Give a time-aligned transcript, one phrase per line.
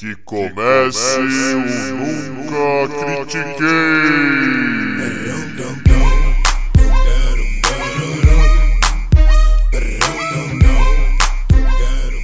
[0.00, 3.66] Que comece o Nunca Critiquei.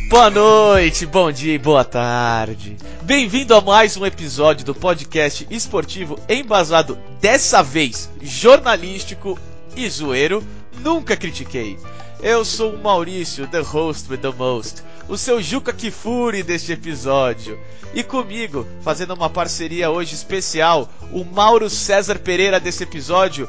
[0.08, 2.78] Boa noite, bom dia e boa tarde.
[3.02, 9.38] Bem-vindo a mais um episódio do podcast esportivo embasado, dessa vez jornalístico
[9.76, 10.42] e zoeiro.
[10.80, 11.78] Nunca critiquei.
[12.22, 17.58] Eu sou o Maurício, the host with the most, o seu Juca Kifuri deste episódio.
[17.94, 23.48] E comigo, fazendo uma parceria hoje especial, o Mauro César Pereira desse episódio,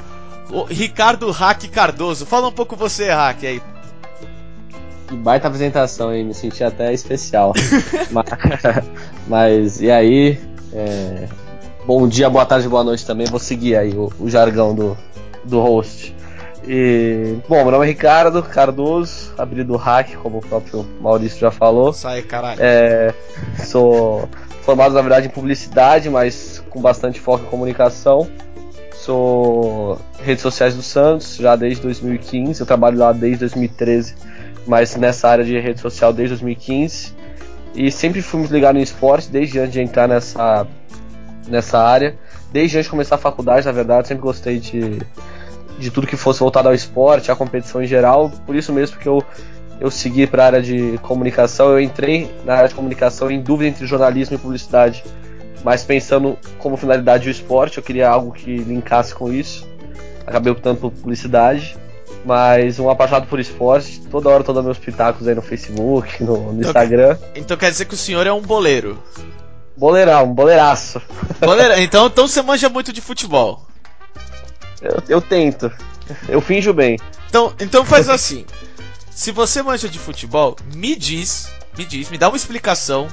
[0.50, 2.26] o Ricardo Hack Cardoso.
[2.26, 3.62] Fala um pouco você, Hack, aí.
[5.08, 6.26] Que baita apresentação, hein?
[6.26, 7.54] Me senti até especial.
[8.12, 8.26] mas,
[9.28, 10.40] mas, e aí?
[10.74, 11.28] É...
[11.86, 13.26] Bom dia, boa tarde, boa noite também.
[13.28, 14.98] Vou seguir aí o, o jargão do,
[15.46, 16.14] do host.
[16.68, 21.94] E, bom, meu nome é Ricardo Cardoso, apelido Hack, como o próprio Maurício já falou.
[21.94, 22.60] Sai, caralho.
[22.62, 23.14] É,
[23.64, 24.28] sou
[24.64, 28.30] formado, na verdade, em publicidade, mas com bastante foco em comunicação.
[28.94, 34.16] Sou redes sociais do Santos já desde 2015, eu trabalho lá desde 2013,
[34.66, 37.14] mas nessa área de rede social desde 2015.
[37.74, 40.68] E sempre fui muito ligado em esporte, desde antes de entrar nessa,
[41.48, 42.18] nessa área.
[42.52, 45.00] Desde antes de começar a faculdade, na verdade, sempre gostei de
[45.78, 48.32] de tudo que fosse voltado ao esporte, à competição em geral.
[48.46, 49.24] Por isso mesmo que eu,
[49.80, 51.70] eu segui para a área de comunicação.
[51.70, 55.04] Eu entrei na área de comunicação em dúvida entre jornalismo e publicidade,
[55.64, 59.68] mas pensando como finalidade o esporte, eu queria algo que linkasse com isso.
[60.26, 61.78] Acabei optando por publicidade.
[62.26, 66.62] Mas um apaixonado por esporte, toda hora todos meus pitacos aí no Facebook, no, no
[66.62, 67.12] Instagram.
[67.12, 69.02] Então, então quer dizer que o senhor é um boleiro?
[69.78, 71.02] Boleirão, um boleiraço.
[71.40, 73.67] Boleira, então, então você manja muito de futebol.
[74.82, 75.72] Eu, eu tento.
[76.28, 76.98] Eu finjo bem.
[77.30, 78.46] Então, então faz assim.
[79.10, 83.08] Se você manja de futebol, me diz, me diz, me dá uma explicação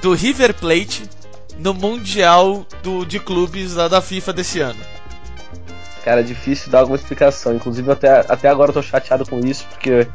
[0.00, 1.02] do River Plate
[1.58, 4.80] no Mundial do, de Clubes lá da FIFA desse ano.
[6.04, 7.54] Cara, é difícil dar alguma explicação.
[7.54, 10.06] Inclusive, até, até agora eu tô chateado com isso, porque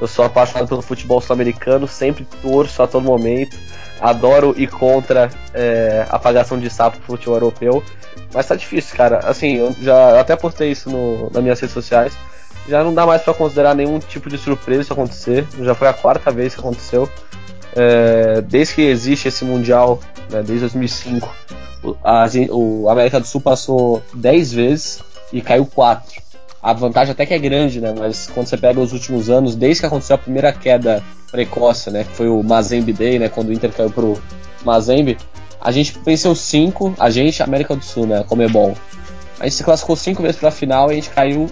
[0.00, 3.56] eu sou apaixonado pelo futebol sul-americano, sempre torço a todo momento,
[4.00, 7.82] adoro ir contra é, a apagação de sapo pro futebol europeu.
[8.34, 9.18] Mas tá difícil, cara.
[9.18, 12.12] Assim, eu já até postei isso no, nas minhas redes sociais.
[12.68, 15.46] Já não dá mais para considerar nenhum tipo de surpresa isso acontecer.
[15.60, 17.08] Já foi a quarta vez que aconteceu.
[17.74, 21.28] É, desde que existe esse Mundial, né, desde 2005,
[22.02, 26.22] a, o América do Sul passou 10 vezes e caiu 4.
[26.62, 27.92] A vantagem até que é grande, né?
[27.98, 32.04] Mas quando você pega os últimos anos, desde que aconteceu a primeira queda precoce, né?
[32.04, 33.28] Que foi o Mazembe Day, né?
[33.28, 34.20] Quando o Inter caiu pro
[34.64, 35.18] Mazembe,
[35.60, 38.24] a gente venceu cinco, a gente, América do Sul, né?
[38.28, 38.74] Comebol.
[39.40, 41.48] A gente se classificou cinco vezes pra final e a gente caiu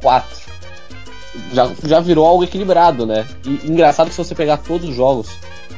[0.00, 0.46] quatro.
[1.52, 3.26] Já, já virou algo equilibrado, né?
[3.44, 5.28] E engraçado que se você pegar todos os jogos,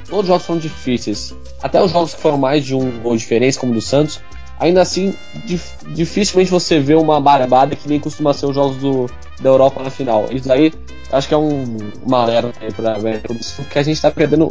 [0.09, 1.35] todos os jogos foram difíceis.
[1.61, 4.21] Até os jogos que foram mais de um gol de diferença, como o do Santos,
[4.59, 5.15] ainda assim,
[5.45, 9.11] dif, dificilmente você vê uma barbada que nem costuma ser os jogos do,
[9.41, 10.27] da Europa na final.
[10.31, 10.73] Isso aí
[11.13, 14.11] acho que é um, uma alerta aí pra América do Sul, que a gente tá
[14.11, 14.49] perdendo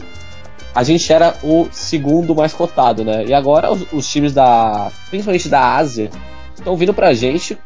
[0.74, 3.26] a gente era o segundo mais cotado, né?
[3.26, 4.92] E agora os, os times da.
[5.10, 6.12] principalmente da Ásia,
[6.56, 7.58] estão vindo pra gente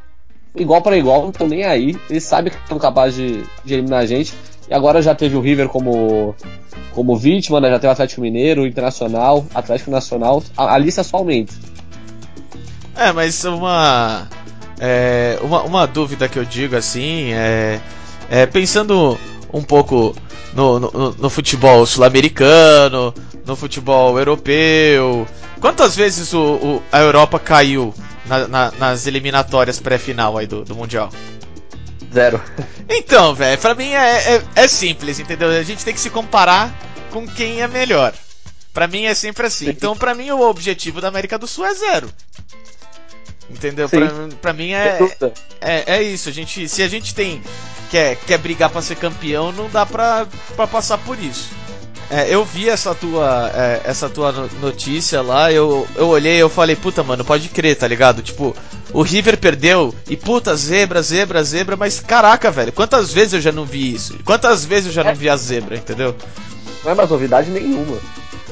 [0.55, 1.95] igual para igual, não estão nem aí.
[2.09, 4.33] Eles sabem que estão capazes de, de, eliminar a gente.
[4.69, 6.35] E agora já teve o River como,
[6.93, 7.69] como vítima, né?
[7.69, 10.43] Já teve o Atlético Mineiro, o Internacional, Atlético Nacional.
[10.55, 11.53] A, a lista só aumenta.
[12.95, 14.27] É, mas uma,
[14.79, 15.63] é, uma.
[15.63, 17.79] Uma dúvida que eu digo assim é.
[18.29, 19.17] é pensando
[19.53, 20.15] um pouco
[20.53, 23.13] no, no, no futebol sul-americano,
[23.45, 25.27] no futebol europeu.
[25.59, 27.93] Quantas vezes o, o a Europa caiu
[28.25, 31.09] na, na, nas eliminatórias pré-final aí do, do Mundial?
[32.13, 32.41] Zero.
[32.89, 35.49] Então, velho, pra mim é, é, é, simples, entendeu?
[35.49, 36.73] A gente tem que se comparar
[37.09, 38.13] com quem é melhor.
[38.73, 39.69] Pra mim é sempre assim.
[39.69, 42.09] Então, pra mim, o objetivo da América do Sul é zero.
[43.51, 43.89] Entendeu?
[43.89, 44.07] Pra,
[44.41, 44.99] pra, mim é,
[45.59, 46.29] é, é isso.
[46.29, 47.41] A gente, se a gente tem
[47.89, 50.25] quer, quer brigar para ser campeão, não dá pra,
[50.55, 51.49] pra passar por isso.
[52.09, 56.49] É, eu vi essa tua, é, essa tua notícia lá, eu, eu olhei e eu
[56.49, 58.21] falei, puta, mano, pode crer, tá ligado?
[58.21, 58.53] Tipo,
[58.91, 63.51] o River perdeu e puta, zebra, zebra, zebra, mas caraca, velho, quantas vezes eu já
[63.51, 64.19] não vi isso?
[64.25, 66.13] Quantas vezes eu já não vi a zebra, entendeu?
[66.83, 67.97] Não é mais novidade nenhuma.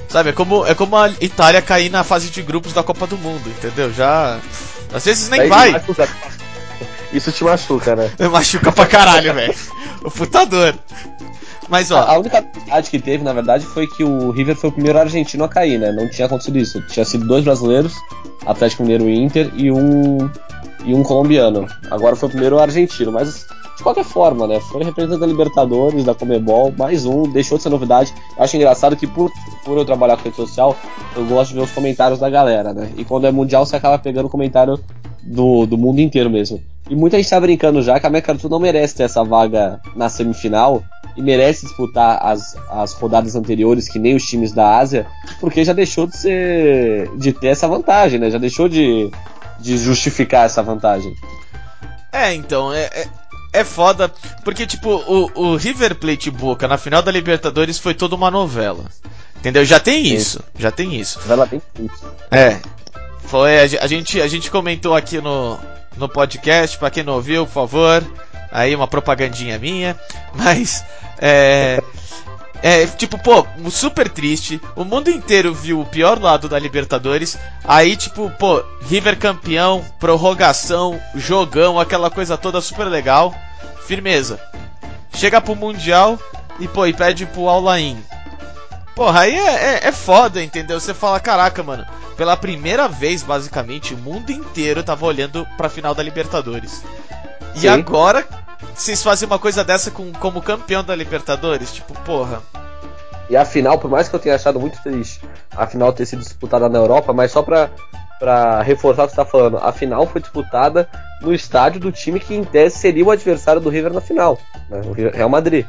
[0.07, 3.17] Sabe, é como, é como a Itália cair na fase de grupos da Copa do
[3.17, 3.93] Mundo, entendeu?
[3.93, 4.39] Já.
[4.93, 5.81] Às vezes nem vai.
[7.11, 8.11] Isso te machuca, né?
[8.31, 9.55] Machuca pra caralho, velho.
[10.03, 10.75] O putador.
[11.67, 11.99] Mas ó.
[11.99, 15.43] A única novidade que teve, na verdade, foi que o River foi o primeiro argentino
[15.43, 15.91] a cair, né?
[15.91, 16.81] Não tinha acontecido isso.
[16.87, 17.93] Tinha sido dois brasileiros,
[18.45, 20.29] Atlético Mineiro e Inter, e um.
[20.83, 21.67] e um colombiano.
[21.89, 23.45] Agora foi o primeiro argentino, mas
[23.79, 24.59] de qualquer forma, né?
[24.59, 28.13] Foi representante da Libertadores, da Comebol, mais um, deixou de ser novidade.
[28.37, 29.31] Eu acho engraçado que por,
[29.63, 30.75] por eu trabalhar com rede social,
[31.15, 32.91] eu gosto de ver os comentários da galera, né?
[32.97, 34.77] E quando é mundial, você acaba pegando comentário
[35.23, 36.61] do, do mundo inteiro mesmo.
[36.89, 40.09] E muita gente tá brincando já que a Sul não merece ter essa vaga na
[40.09, 40.83] semifinal
[41.15, 45.07] e merece disputar as, as rodadas anteriores, que nem os times da Ásia,
[45.39, 47.09] porque já deixou de ser.
[47.15, 48.29] de ter essa vantagem, né?
[48.29, 49.09] Já deixou de,
[49.57, 51.15] de justificar essa vantagem.
[52.11, 53.07] É, então, é, é,
[53.51, 54.09] é foda,
[54.43, 58.85] porque, tipo, o, o River Plate Boca na final da Libertadores foi toda uma novela.
[59.37, 59.63] Entendeu?
[59.63, 61.19] Já tem isso, já tem isso.
[61.19, 61.61] Novela bem
[62.29, 62.59] É.
[63.23, 65.57] Foi, a, gente, a gente comentou aqui no,
[65.97, 68.03] no podcast, pra quem não ouviu, por favor.
[68.51, 69.97] Aí uma propagandinha minha.
[70.33, 70.83] Mas,
[71.19, 71.81] é.
[72.61, 74.61] É, tipo, pô, super triste.
[74.75, 77.37] O mundo inteiro viu o pior lado da Libertadores.
[77.63, 83.33] Aí, tipo, pô, River campeão, prorrogação, jogão, aquela coisa toda super legal.
[83.85, 84.39] Firmeza.
[85.13, 86.19] Chega pro Mundial
[86.59, 88.03] e, pô, e pede pro Alain.
[88.95, 90.79] Porra, aí é, é, é foda, entendeu?
[90.79, 91.85] Você fala, caraca, mano.
[92.17, 96.83] Pela primeira vez, basicamente, o mundo inteiro tava olhando pra final da Libertadores.
[97.55, 97.69] E Sim.
[97.69, 98.27] agora,
[98.75, 101.73] vocês fazem uma coisa dessa com, como campeão da Libertadores?
[101.73, 102.41] Tipo, porra.
[103.29, 105.21] E a final, por mais que eu tenha achado muito triste
[105.55, 107.69] a final ter sido disputada na Europa, mas só pra,
[108.19, 110.89] pra reforçar o que você tá falando, a final foi disputada
[111.21, 114.37] no estádio do time que em tese seria o adversário do River na final,
[114.69, 114.81] né?
[114.85, 115.65] o Real Madrid.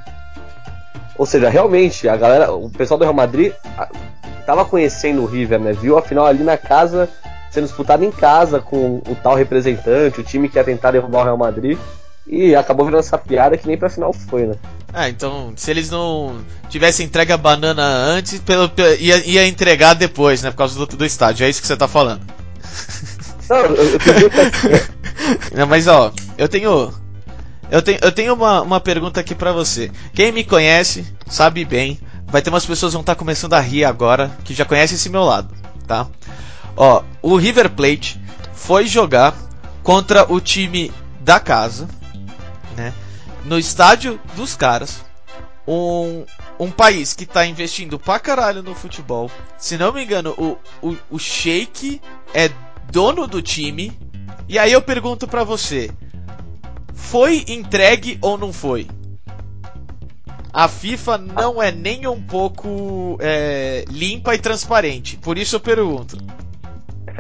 [1.19, 3.89] Ou seja, realmente, a galera, o pessoal do Real Madrid a,
[4.47, 5.73] tava conhecendo o River, né?
[5.73, 7.11] Viu a final ali na casa,
[7.51, 11.25] sendo disputada em casa com o tal representante, o time que ia tentar derrubar o
[11.25, 11.79] Real Madrid.
[12.27, 14.55] E acabou virando essa piada que nem pra final foi, né?
[14.93, 19.95] Ah, então, se eles não tivessem entregue a banana antes, pelo, pelo- ia, ia entregar
[19.95, 20.51] depois, né?
[20.51, 21.45] Por causa do, do estádio.
[21.45, 22.23] É isso que você tá falando.
[23.49, 23.99] Não, eu, eu.
[25.57, 26.93] Não, mas ó, eu tenho.
[27.71, 29.91] Eu tenho, eu tenho uma, uma pergunta aqui pra você.
[30.15, 31.99] Quem me conhece sabe bem.
[32.27, 35.09] Vai ter umas pessoas que vão estar começando a rir agora, que já conhecem esse
[35.09, 35.53] meu lado,
[35.87, 36.07] tá?
[36.77, 38.21] Ó, o River Plate
[38.55, 39.35] foi jogar
[39.83, 41.89] contra o time da casa,
[42.77, 42.93] né?
[43.45, 45.05] No estádio dos caras.
[45.67, 46.25] Um,
[46.59, 49.31] um país que tá investindo pra caralho no futebol.
[49.57, 50.59] Se não me engano, o,
[50.89, 52.01] o, o Sheik
[52.35, 52.51] é
[52.91, 53.97] dono do time.
[54.49, 55.91] E aí eu pergunto pra você:
[56.93, 58.89] foi entregue ou não foi?
[60.53, 65.17] A FIFA não é nem um pouco é, limpa e transparente.
[65.17, 66.19] Por isso eu pergunto.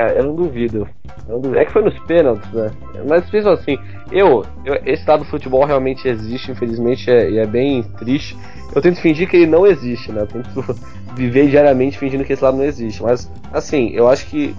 [0.00, 0.88] Cara, eu não duvido.
[1.28, 1.60] Eu não duvido.
[1.60, 2.70] É que foi nos pênaltis, né?
[3.06, 3.76] Mas mesmo assim,
[4.10, 8.34] eu, eu- esse lado do futebol realmente existe, infelizmente, é, e é bem triste.
[8.74, 10.22] Eu tento fingir que ele não existe, né?
[10.22, 10.64] Eu tento
[11.14, 13.02] viver diariamente fingindo que esse lado não existe.
[13.02, 14.56] Mas, assim, eu acho que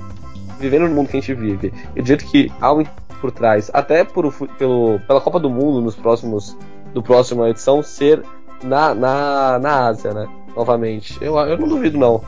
[0.60, 2.84] vivendo no mundo que a gente vive, eu acredito que há um
[3.20, 6.56] por trás, até por, pelo, pela Copa do Mundo nos próximos
[6.94, 8.22] do próxima edição ser
[8.64, 10.28] na, na, na Ásia, né?
[10.56, 11.18] Novamente.
[11.20, 12.22] Eu, eu não duvido, não.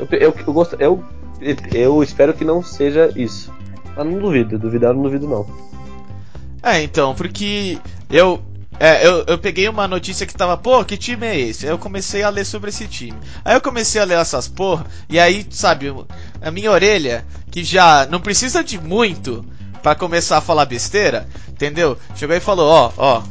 [0.00, 1.02] Eu, eu, eu, gosto, eu,
[1.72, 3.52] eu espero que não seja isso.
[3.96, 5.46] Mas não duvido, duvidar não duvido, não.
[6.62, 7.78] É, então, porque
[8.10, 8.42] eu.
[8.78, 11.64] É, eu, eu peguei uma notícia que tava, pô, que time é esse?
[11.64, 13.16] Aí eu comecei a ler sobre esse time.
[13.42, 15.94] Aí eu comecei a ler essas porra, e aí, sabe,
[16.42, 19.42] a minha orelha, que já não precisa de muito
[19.82, 21.96] pra começar a falar besteira, entendeu?
[22.16, 23.22] Chegou e falou, ó, ó,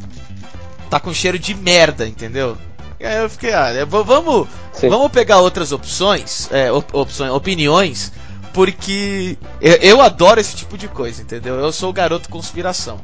[0.90, 2.58] tá com cheiro de merda, entendeu?
[3.06, 4.90] Aí eu fiquei, ah, vamos, Sim.
[4.90, 8.12] vamos pegar outras opções, é, op- opções, opiniões,
[8.54, 11.56] porque eu, eu adoro esse tipo de coisa, entendeu?
[11.56, 13.00] Eu sou o garoto conspiração.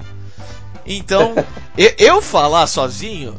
[0.85, 1.33] Então,
[1.77, 3.35] eu, eu falar sozinho,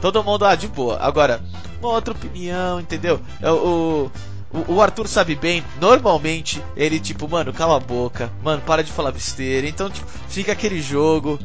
[0.00, 0.98] todo mundo, ah, de boa.
[1.00, 1.40] Agora,
[1.80, 3.20] uma outra opinião, entendeu?
[3.42, 4.10] É O,
[4.52, 8.92] o, o Arthur sabe bem, normalmente ele, tipo, mano, cala a boca, mano, para de
[8.92, 9.66] falar besteira.
[9.68, 11.38] Então, tipo, fica aquele jogo.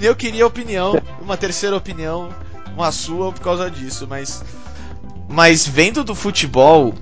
[0.00, 2.30] Eu queria opinião, uma terceira opinião,
[2.76, 4.42] uma sua por causa disso, mas.
[5.28, 6.92] Mas vendo do futebol,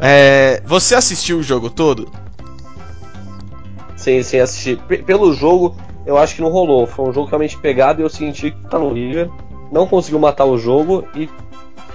[0.00, 2.10] é, você assistiu o jogo todo?
[3.96, 4.78] Sem, sem assistir.
[4.88, 5.74] P- pelo jogo,
[6.06, 6.86] eu acho que não rolou.
[6.86, 9.30] Foi um jogo realmente pegado e eu senti que tá no River.
[9.70, 11.28] Não conseguiu matar o jogo e,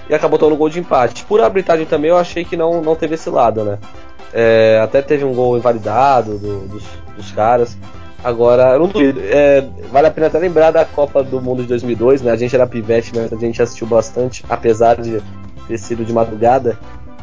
[0.10, 1.26] e acabou tomando gol de empate.
[1.26, 3.80] Por arbitragem também, eu achei que não, não teve esse lado, né?
[4.34, 6.84] É, até teve um gol invalidado do- dos,
[7.16, 7.78] dos caras.
[8.26, 9.22] Agora, não duvido.
[9.24, 12.32] É, vale a pena até lembrar da Copa do Mundo de 2002, né?
[12.32, 15.22] A gente era pivete, mas a gente assistiu bastante, apesar de
[15.68, 16.76] ter sido de madrugada.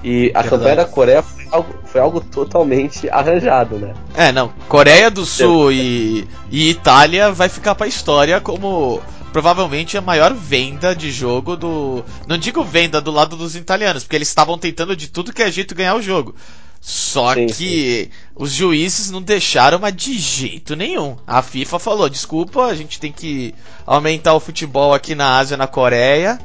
[0.05, 3.95] E a campanha da Coreia foi algo, foi algo totalmente arranjado, né?
[4.15, 4.53] É, não.
[4.69, 10.95] Coreia do Sul e, e Itália vai ficar pra história como provavelmente a maior venda
[10.95, 12.05] de jogo do.
[12.29, 15.51] Não digo venda do lado dos italianos, porque eles estavam tentando de tudo que é
[15.51, 16.37] jeito ganhar o jogo.
[16.85, 21.17] Só Sim, que os juízes não deixaram, mas de jeito nenhum.
[21.25, 23.55] A FIFA falou: desculpa, a gente tem que
[23.87, 26.41] aumentar o futebol aqui na Ásia, na Coreia,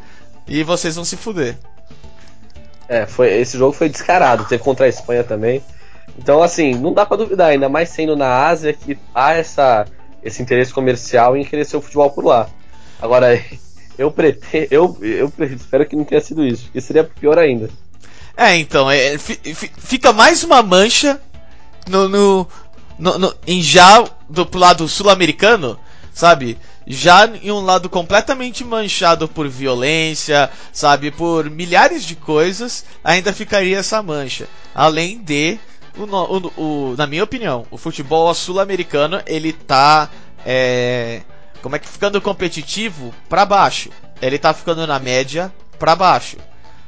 [0.47, 1.57] e vocês vão se fuder.
[2.87, 5.63] É, foi, esse jogo foi descarado, teve contra a Espanha também.
[6.15, 9.87] Então, assim, não dá pra duvidar, ainda mais sendo na Ásia que há essa,
[10.23, 12.47] esse interesse comercial em crescer o futebol por lá.
[13.01, 13.43] Agora,
[13.97, 17.71] eu pretendo, eu, eu espero que não tenha sido isso, porque seria pior ainda.
[18.37, 19.39] É, então, é, fi-
[19.77, 21.19] fica mais uma mancha
[21.87, 22.47] no, no,
[22.99, 25.77] no- no- em já do pro lado sul-americano,
[26.13, 26.57] sabe?
[26.85, 31.09] Já em um lado completamente manchado por violência, sabe?
[31.09, 34.47] Por milhares de coisas, ainda ficaria essa mancha.
[34.73, 35.57] Além de,
[35.97, 36.53] o, o-
[36.91, 40.09] o- na minha opinião, o futebol sul-americano ele tá,
[40.45, 41.21] é,
[41.63, 43.89] como é que ficando competitivo pra baixo.
[44.21, 46.37] Ele tá ficando na média pra baixo.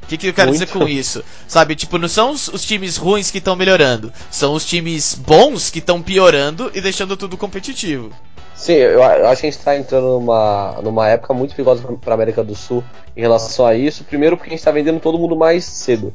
[0.03, 0.65] O que, que eu quero Muito.
[0.65, 1.23] dizer com isso?
[1.47, 5.69] Sabe, tipo, não são os, os times ruins que estão melhorando, são os times bons
[5.69, 8.11] que estão piorando e deixando tudo competitivo.
[8.55, 12.13] Sim, eu, acho que a gente tá entrando numa, numa época muito perigosa pra- pra
[12.15, 12.83] América do Sul
[13.15, 14.03] em relação a isso.
[14.03, 16.13] Primeiro porque a gente tá vendendo todo mundo mais cedo,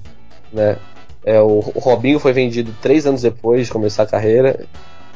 [0.53, 0.77] né?
[1.25, 4.67] É, o, o Robinho foi vendido três anos depois de começar a carreira.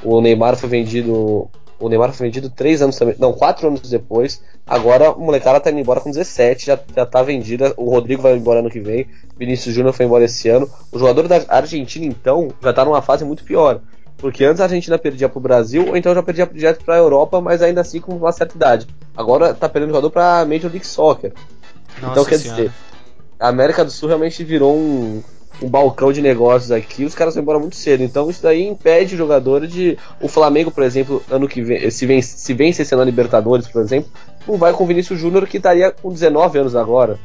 [0.03, 1.51] O Neymar foi vendido.
[1.81, 3.15] O Neymar foi vendido três anos também.
[3.19, 4.43] Não, quatro anos depois.
[4.67, 7.73] Agora o molecada tá indo embora com 17, já, já tá vendida.
[7.77, 9.07] O Rodrigo vai embora ano que vem.
[9.39, 10.69] Vinícius Júnior foi embora esse ano.
[10.91, 13.81] O jogador da Argentina, então, já tá numa fase muito pior.
[14.17, 17.63] Porque antes a Argentina perdia pro Brasil, ou então já perdia direto pra Europa, mas
[17.63, 18.89] ainda assim com uma certa idade.
[19.17, 21.33] Agora tá perdendo jogador pra Major League Soccer.
[21.99, 22.73] então quer dizer,
[23.39, 25.23] a América do Sul realmente virou um,
[25.63, 28.03] um balcão de negócios aqui, os caras vão embora muito cedo.
[28.03, 29.99] Então isso daí impede o jogador de.
[30.21, 33.67] O Flamengo, por exemplo, ano que vem, se vence, se vence esse ano a Libertadores,
[33.67, 34.11] por exemplo,
[34.47, 37.19] não vai com o Vinícius Júnior que estaria com 19 anos agora.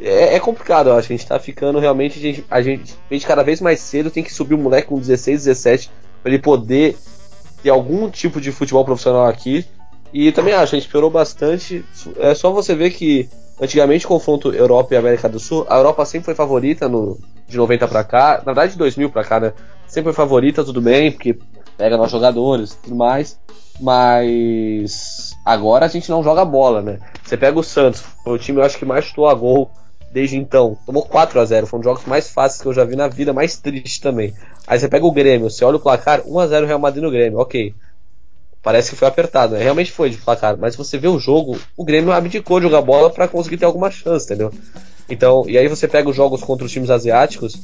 [0.00, 1.12] É, é complicado, eu acho.
[1.12, 2.18] A gente tá ficando realmente.
[2.18, 4.88] A gente, a gente, a gente cada vez mais cedo tem que subir o moleque
[4.88, 5.90] com 16, 17
[6.22, 6.96] para ele poder
[7.62, 9.64] ter algum tipo de futebol profissional aqui.
[10.12, 11.84] E também acho, a gente piorou bastante.
[12.18, 13.28] É só você ver que
[13.60, 17.88] antigamente confronto Europa e América do Sul, a Europa sempre foi favorita no, de 90
[17.88, 19.52] pra cá, na verdade de 2000 pra cá, né?
[19.86, 21.38] Sempre foi favorita, tudo bem, porque
[21.76, 23.38] pega nós jogadores e tudo mais.
[23.78, 26.98] Mas agora a gente não joga bola, né?
[27.22, 29.70] Você pega o Santos, foi o time eu acho que mais chutou a gol
[30.10, 30.78] desde então.
[30.86, 33.08] Tomou 4 a 0 foi um dos jogos mais fáceis que eu já vi na
[33.08, 34.32] vida, mais triste também.
[34.66, 37.10] Aí você pega o Grêmio, você olha o placar, 1 a 0 Real Madrid no
[37.10, 37.74] Grêmio, ok.
[38.66, 39.62] Parece que foi apertado, né?
[39.62, 43.08] Realmente foi de placar, mas você vê o jogo, o Grêmio abdicou de jogar bola
[43.08, 44.52] para conseguir ter alguma chance, entendeu?
[45.08, 47.56] Então, e aí você pega os jogos contra os times asiáticos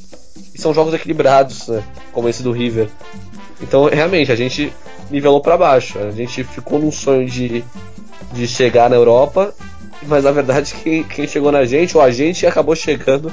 [0.55, 1.83] e são jogos equilibrados, né?
[2.13, 2.89] Como esse do River.
[3.61, 4.73] Então, realmente, a gente
[5.11, 5.99] nivelou para baixo.
[5.99, 7.65] A gente ficou num sonho de,
[8.33, 9.53] de chegar na Europa,
[10.07, 13.29] mas na verdade quem, quem chegou na gente, ou a gente acabou chegando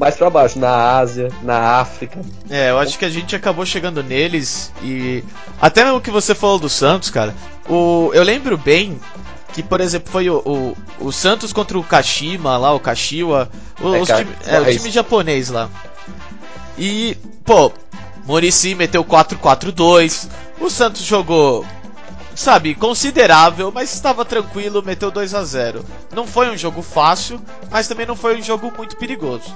[0.00, 2.18] mais para baixo, na Ásia, na África.
[2.48, 5.22] É, eu acho que a gente acabou chegando neles e.
[5.60, 7.34] Até mesmo que você falou do Santos, cara.
[7.68, 8.98] O, eu lembro bem
[9.52, 10.76] que, por exemplo, foi o, o,
[11.06, 13.50] o Santos contra o Kashima lá, o Kashiwa.
[13.78, 15.68] O, É, time, é, o time japonês lá.
[16.78, 17.14] E,
[17.44, 17.70] pô,
[18.24, 20.28] Murici meteu 4-4-2.
[20.58, 21.64] O Santos jogou,
[22.40, 27.86] sabe, considerável, mas estava tranquilo, meteu 2 a 0 Não foi um jogo fácil, mas
[27.86, 29.54] também não foi um jogo muito perigoso.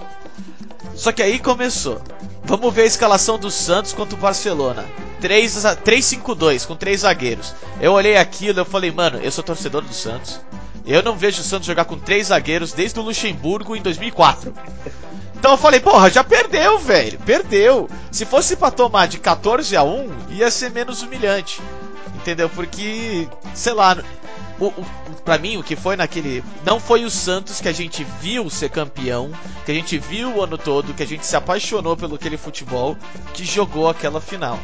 [0.94, 2.00] Só que aí começou.
[2.44, 4.84] Vamos ver a escalação do Santos contra o Barcelona.
[5.22, 7.54] 3-5-2 com três zagueiros.
[7.80, 10.38] Eu olhei aquilo eu falei, mano, eu sou torcedor do Santos.
[10.86, 14.52] Eu não vejo o Santos jogar com três zagueiros desde o Luxemburgo em 2004.
[15.34, 17.18] Então eu falei, porra, já perdeu, velho.
[17.20, 17.88] Perdeu.
[18.12, 21.62] Se fosse pra tomar de 14 a 1, ia ser menos humilhante.
[22.24, 22.48] Entendeu?
[22.48, 23.98] Porque, sei lá,
[24.58, 24.86] o, o,
[25.26, 26.42] pra mim, o que foi naquele.
[26.64, 29.30] Não foi o Santos que a gente viu ser campeão,
[29.66, 32.96] que a gente viu o ano todo, que a gente se apaixonou pelo aquele futebol,
[33.34, 34.58] que jogou aquela final.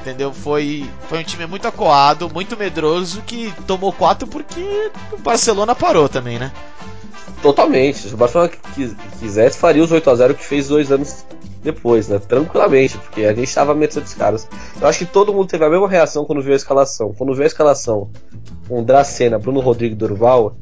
[0.00, 0.32] Entendeu?
[0.32, 6.08] Foi, foi um time muito acuado, muito medroso, que tomou 4 porque o Barcelona parou
[6.08, 6.50] também, né?
[7.42, 7.98] Totalmente.
[8.08, 11.24] Se o Barcelona quis- quisesse, faria os 8x0 que fez dois anos
[11.62, 12.18] depois, né?
[12.18, 14.46] Tranquilamente, porque a gente tava a mercê dos caras.
[14.80, 17.12] Eu acho que todo mundo teve a mesma reação quando viu a escalação.
[17.16, 18.10] Quando viu a escalação
[18.68, 20.56] com Dracena, Bruno Rodrigo e Durval,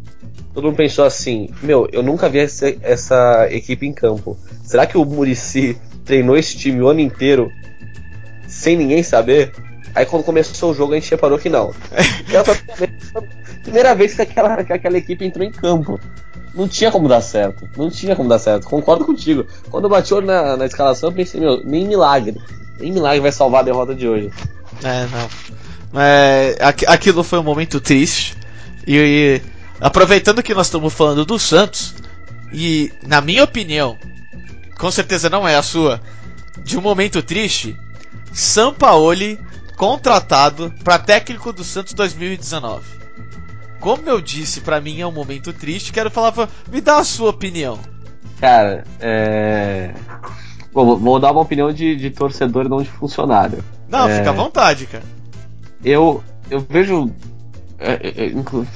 [0.55, 4.37] todo mundo pensou assim: Meu, eu nunca vi essa, essa equipe em campo.
[4.65, 7.51] Será que o Murici treinou esse time o ano inteiro
[8.47, 9.53] sem ninguém saber?
[9.95, 11.73] Aí quando começou o jogo a gente reparou que não.
[12.33, 13.29] Ela foi a primeira-
[13.63, 15.99] primeira vez que aquela, que aquela equipe entrou em campo.
[16.55, 17.69] Não tinha como dar certo.
[17.77, 18.67] Não tinha como dar certo.
[18.69, 19.47] Concordo contigo.
[19.71, 22.37] Quando eu bati o olho na, na escalação, eu pensei, meu, nem milagre.
[22.79, 24.31] Nem milagre vai salvar a derrota de hoje.
[24.83, 26.01] É, não.
[26.01, 28.37] É, aqu- aquilo foi um momento triste.
[28.87, 29.43] E, e
[29.81, 31.95] aproveitando que nós estamos falando do Santos,
[32.53, 33.97] e na minha opinião,
[34.79, 36.01] com certeza não é a sua,
[36.65, 37.77] de um momento triste,
[38.33, 39.39] Sampaoli
[39.77, 42.85] contratado para técnico do Santos 2019.
[43.83, 46.49] Como eu disse, para mim é um momento triste, quero falar, pra...
[46.71, 47.77] me dá a sua opinião.
[48.39, 49.93] Cara, é.
[50.73, 53.63] Bom, vou dar uma opinião de, de torcedor e não de funcionário.
[53.89, 54.19] Não, é...
[54.19, 55.03] fica à vontade, cara.
[55.85, 57.11] Eu, eu vejo.
[57.77, 58.33] É, é,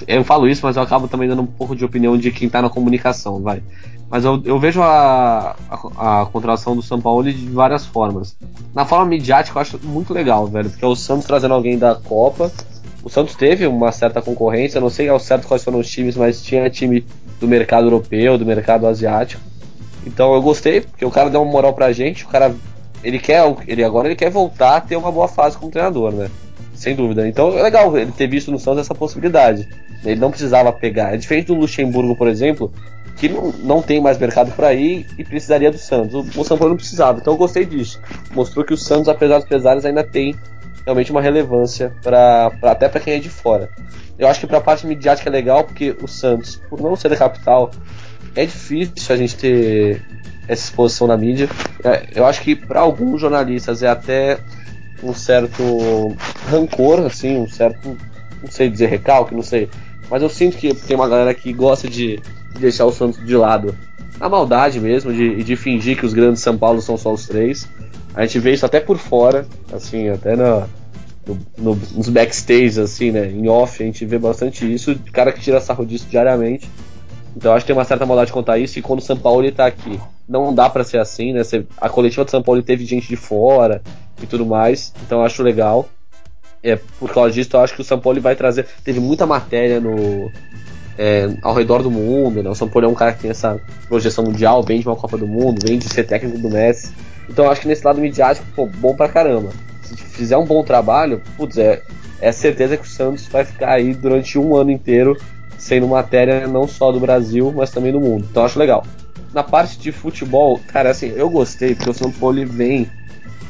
[0.09, 2.49] é, eu falo isso, mas eu acabo também dando um pouco de opinião de quem
[2.49, 3.63] tá na comunicação, vai.
[4.11, 8.37] Mas eu, eu vejo a, a, a, contratação do São Paulo de várias formas.
[8.75, 11.95] Na forma midiática eu acho muito legal, velho, porque é o Santos trazendo alguém da
[11.95, 12.51] Copa.
[13.07, 16.43] O Santos teve uma certa concorrência, não sei ao certo quais foram os times, mas
[16.43, 17.07] tinha time
[17.39, 19.41] do mercado europeu, do mercado asiático.
[20.05, 22.53] Então eu gostei, porque o cara deu uma moral pra gente, o cara
[23.05, 26.29] ele quer, ele agora ele quer voltar a ter uma boa fase como treinador, né?
[26.75, 27.29] Sem dúvida.
[27.29, 29.69] Então é legal ele ter visto no Santos essa possibilidade.
[30.05, 31.15] Ele não precisava pegar.
[31.15, 32.73] É diferente do Luxemburgo, por exemplo,
[33.17, 36.13] que não, não tem mais mercado para ir e precisaria do Santos.
[36.13, 38.01] O, o São Paulo não precisava, então eu gostei disso.
[38.35, 40.35] Mostrou que o Santos, apesar dos pesares, ainda tem
[40.87, 43.69] realmente uma relevância para até para quem é de fora.
[44.17, 47.09] Eu acho que para a parte midiática é legal porque o Santos, por não ser
[47.09, 47.71] da capital,
[48.35, 50.03] é difícil a gente ter
[50.49, 51.49] essa exposição na mídia.
[51.85, 54.39] É, eu acho que para alguns jornalistas é até
[55.03, 56.17] um certo
[56.49, 57.97] rancor, assim, um certo,
[58.43, 59.69] não sei dizer recalque, não sei.
[60.09, 62.21] Mas eu sinto que tem uma galera que gosta de
[62.59, 63.77] deixar o Santos de lado.
[64.21, 67.69] A maldade mesmo, de, de fingir que os grandes São Paulo são só os três.
[68.17, 70.67] A gente vê isso até por fora, assim, até na,
[71.27, 73.31] no, no, nos backstage, assim, né?
[73.31, 76.69] Em off, a gente vê bastante isso, de cara que tira sarro disso diariamente.
[77.37, 79.45] Então acho que tem uma certa maldade de contar isso, e quando o São Paulo
[79.45, 81.43] está aqui, não dá para ser assim, né?
[81.79, 83.83] A coletiva do São Paulo teve gente de fora
[84.23, 85.87] e tudo mais, então acho legal.
[86.63, 88.67] É, por causa disso, eu acho que o São Paulo vai trazer.
[88.83, 90.33] Teve muita matéria no,
[90.99, 92.43] é, ao redor do mundo.
[92.43, 92.51] Né?
[92.51, 95.17] O São Paulo é um cara que tem essa projeção mundial, vem de uma Copa
[95.19, 96.93] do Mundo, vem de ser técnico do Messi.
[97.29, 99.51] Então acho que nesse lado midiático, pô, bom pra caramba.
[99.83, 101.83] Se fizer um bom trabalho, putz, é,
[102.21, 105.17] é certeza que o Santos vai ficar aí durante um ano inteiro
[105.59, 108.27] sendo matéria não só do Brasil, mas também do mundo.
[108.31, 108.85] Então acho legal.
[109.33, 112.91] Na parte de futebol, cara, assim, eu gostei, porque o São Paulo vem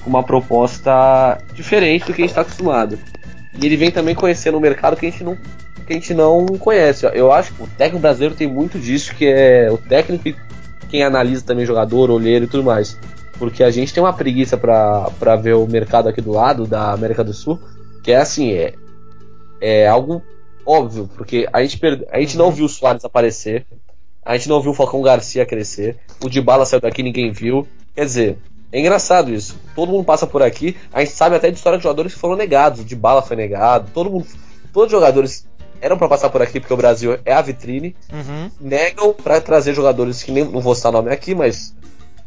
[0.02, 2.98] com uma proposta diferente do que a gente está acostumado.
[3.60, 5.36] E ele vem também conhecendo um mercado que a gente não
[5.86, 7.06] que a gente não conhece.
[7.14, 10.36] Eu acho que o técnico brasileiro tem muito disso, que é o técnico
[10.88, 12.98] quem analisa também jogador, olheiro e tudo mais.
[13.38, 17.22] Porque a gente tem uma preguiça para ver o mercado aqui do lado, da América
[17.22, 17.60] do Sul,
[18.02, 18.74] que é assim, é,
[19.60, 20.22] é algo
[20.64, 22.52] óbvio, porque a gente, perde, a gente não uhum.
[22.52, 23.64] viu o Soares aparecer,
[24.24, 27.66] a gente não viu o Falcão Garcia crescer, o Dybala saiu daqui ninguém viu.
[27.94, 28.38] Quer dizer,
[28.72, 29.56] é engraçado isso.
[29.74, 32.36] Todo mundo passa por aqui, a gente sabe até de história de jogadores que foram
[32.36, 34.26] negados, o Dybala foi negado, todo mundo,
[34.72, 35.46] todos os jogadores
[35.80, 38.50] eram para passar por aqui porque o Brasil é a vitrine, uhum.
[38.60, 41.74] negam para trazer jogadores que nem não vou citar nome aqui, mas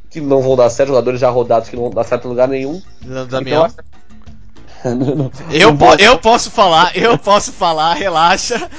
[0.10, 2.48] que não vão dar certo, jogadores já rodados que não vão dar certo em lugar
[2.48, 2.82] nenhum.
[3.30, 3.68] Damião.
[3.68, 8.70] Então, eu, po eu posso falar, eu posso falar, relaxa.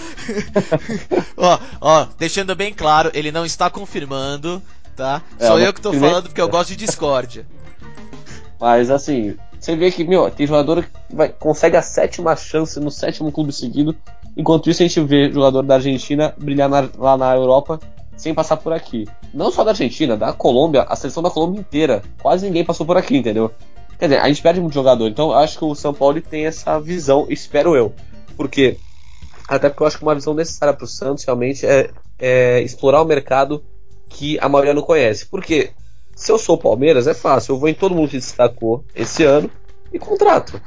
[1.36, 4.62] ó, ó, deixando bem claro, ele não está confirmando,
[4.96, 5.22] tá?
[5.38, 7.46] É, Sou eu que tô falando porque eu gosto de discórdia.
[8.58, 12.90] Mas assim, você vê que, meu, tem jogador que vai, consegue a sétima chance no
[12.90, 13.94] sétimo clube seguido
[14.36, 17.80] Enquanto isso, a gente vê jogador da Argentina brilhar na, lá na Europa
[18.16, 19.06] sem passar por aqui.
[19.32, 22.02] Não só da Argentina, da Colômbia, a seleção da Colômbia inteira.
[22.20, 23.50] Quase ninguém passou por aqui, entendeu?
[23.98, 25.08] Quer dizer, a gente perde muito jogador.
[25.08, 27.92] Então, acho que o São Paulo tem essa visão, espero eu.
[28.36, 28.76] Porque,
[29.48, 33.02] até porque eu acho que uma visão necessária para o Santos realmente é, é explorar
[33.02, 33.62] o mercado
[34.08, 35.26] que a maioria não conhece.
[35.26, 35.70] Porque
[36.14, 37.54] se eu sou Palmeiras, é fácil.
[37.54, 39.50] Eu vou em todo mundo que destacou esse ano
[39.92, 40.60] e contrato.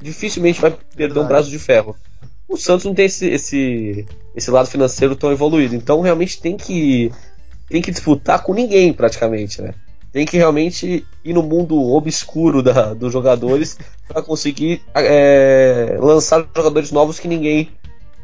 [0.00, 1.96] Dificilmente vai perder um braço de ferro
[2.52, 5.74] o Santos não tem esse, esse, esse lado financeiro tão evoluído.
[5.74, 7.10] Então realmente tem que,
[7.68, 9.74] tem que disputar com ninguém praticamente, né?
[10.12, 16.92] Tem que realmente ir no mundo obscuro da, dos jogadores para conseguir é, lançar jogadores
[16.92, 17.70] novos que ninguém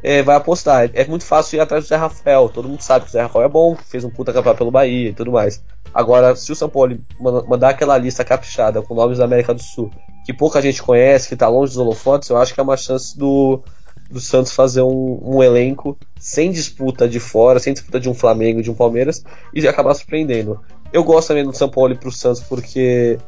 [0.03, 0.91] é, vai apostar.
[0.93, 2.51] É muito fácil ir atrás do Zé Rafael.
[2.51, 5.09] Todo mundo sabe que o Zé Rafael é bom, fez um puta campeonato pelo Bahia
[5.09, 5.63] e tudo mais.
[5.95, 9.91] Agora, se o São Paulo mandar aquela lista caprichada com nomes da América do Sul,
[10.27, 13.19] que pouca gente conhece, que está longe dos holofotes, eu acho que é uma chance
[13.19, 13.63] do,
[14.11, 18.63] do Santos fazer um, um, elenco sem disputa de fora, sem disputa de um Flamengo,
[18.63, 20.61] de um Palmeiras e acabar surpreendendo.
[20.93, 23.19] Eu gosto também do São Paulo para o Santos porque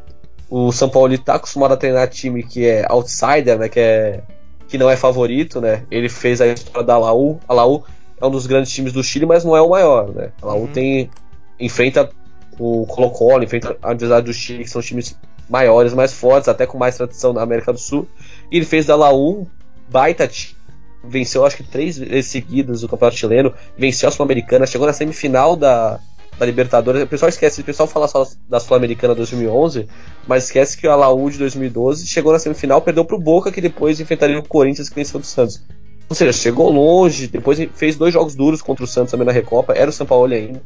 [0.48, 4.22] o São Paulo está acostumado a treinar time que é outsider, né, que é
[4.66, 5.82] que não é favorito, né?
[5.90, 7.40] Ele fez a história da Laú.
[7.48, 7.82] A Laú
[8.20, 10.30] é um dos grandes times do Chile, mas não é o maior, né?
[10.40, 10.66] A Laú uhum.
[10.68, 11.10] tem
[11.58, 12.08] enfrenta
[12.56, 16.78] o Colo-Colo, enfrenta a Universidade do Chile, que são times maiores, mais fortes, até com
[16.78, 18.06] mais tradição na América do Sul.
[18.50, 19.46] E ele fez da Laú um
[19.88, 20.59] baita time
[21.02, 25.56] venceu acho que três vezes seguidas o Campeonato Chileno, venceu a Sul-Americana, chegou na semifinal
[25.56, 25.98] da,
[26.38, 27.02] da Libertadores.
[27.02, 29.86] O pessoal esquece, o pessoal fala só da Sul-Americana 2011,
[30.26, 34.38] mas esquece que o Alaúde 2012 chegou na semifinal, perdeu pro Boca, que depois enfrentaria
[34.38, 35.62] o Corinthians que venceu do Santos.
[36.08, 39.74] Ou seja, chegou longe, depois fez dois jogos duros contra o Santos também na Recopa,
[39.74, 40.60] era o São Paulo ainda.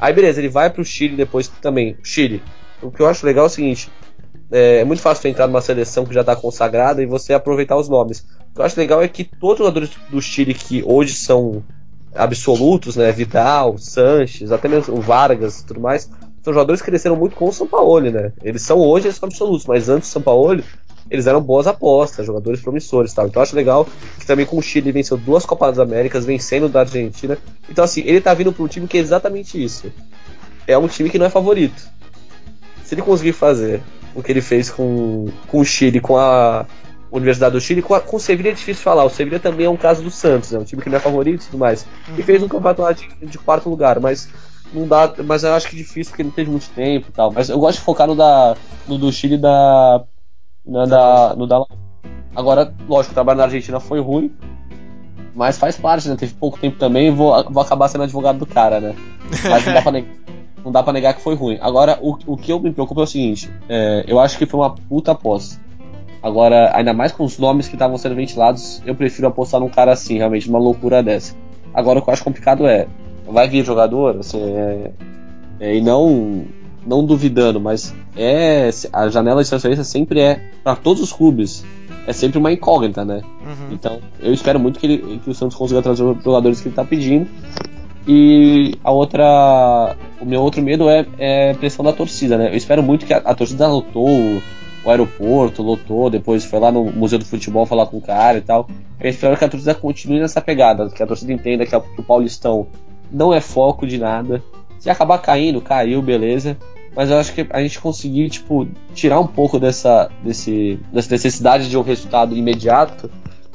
[0.00, 1.96] Aí beleza, ele vai pro Chile depois também.
[2.02, 2.42] Chile.
[2.82, 3.90] O que eu acho legal é o seguinte:
[4.50, 7.88] é, é muito fácil entrar numa seleção que já está consagrada e você aproveitar os
[7.88, 8.26] nomes.
[8.54, 11.64] O que eu acho legal é que todos os jogadores do Chile que hoje são
[12.14, 13.10] absolutos, né?
[13.10, 16.08] Vidal, Sanches, até mesmo o Vargas e tudo mais,
[16.40, 18.32] são jogadores que cresceram muito com o São Paulo, né?
[18.44, 20.62] Eles são hoje eles são absolutos, mas antes do São Paulo
[21.10, 23.26] eles eram boas apostas, jogadores promissores tal.
[23.26, 23.88] Então eu acho legal
[24.20, 27.36] que também com o Chile venceu duas Copas das Américas, vencendo da Argentina.
[27.68, 29.92] Então assim, ele tá vindo para um time que é exatamente isso.
[30.64, 31.90] É um time que não é favorito.
[32.84, 33.82] Se ele conseguir fazer
[34.14, 36.64] o que ele fez com, com o Chile, com a
[37.16, 39.04] Universidade do Chile, com, a, com o Sevilla é difícil falar.
[39.04, 41.42] O Sevilla também é um caso do Santos, é um time que não é favorito
[41.42, 41.86] e tudo mais.
[42.18, 44.28] E fez um campeonato de, de quarto lugar, mas
[44.72, 47.30] não dá, mas eu acho que é difícil porque não teve muito tempo e tal.
[47.30, 48.56] Mas eu gosto de focar no da
[48.88, 50.04] no do Chile da
[50.66, 51.64] no da no da
[52.34, 54.34] Agora, lógico, o trabalho na Argentina foi ruim,
[55.36, 56.16] mas faz parte, né?
[56.16, 58.96] Teve pouco tempo também, vou vou acabar sendo advogado do cara, né?
[59.48, 60.14] Mas não dá pra negar,
[60.64, 61.58] não dá pra negar que foi ruim.
[61.60, 64.58] Agora, o, o que eu me preocupo é o seguinte, é, eu acho que foi
[64.58, 65.63] uma puta aposta.
[66.24, 69.92] Agora, ainda mais com os nomes que estavam sendo ventilados, eu prefiro apostar num cara
[69.92, 71.36] assim, realmente, numa loucura dessa.
[71.74, 72.86] Agora, o que eu acho complicado é,
[73.28, 74.90] vai vir jogador, assim, é,
[75.60, 76.46] é, e não
[76.86, 81.64] não duvidando, mas é a janela de transferência sempre é para todos os clubes
[82.06, 83.22] é sempre uma incógnita, né?
[83.40, 83.72] Uhum.
[83.72, 86.72] Então eu espero muito que, ele, que o Santos consiga trazer os jogadores que ele
[86.72, 87.26] está pedindo.
[88.06, 92.50] E a outra, o meu outro medo é, é pressão da torcida, né?
[92.50, 94.42] Eu espero muito que a, a torcida lotou
[94.84, 98.42] o, aeroporto, lotou, depois foi lá no Museu do Futebol falar com o cara e
[98.42, 98.68] tal.
[99.00, 102.00] Eu espero que a torcida continue nessa pegada, que a torcida entenda que, a, que
[102.00, 102.66] o Paulistão
[103.10, 104.42] não é foco de nada.
[104.78, 106.56] Se acabar caindo, caiu, beleza.
[106.94, 111.68] Mas eu acho que a gente conseguir, tipo, tirar um pouco dessa, desse, dessa necessidade
[111.68, 113.10] de um resultado imediato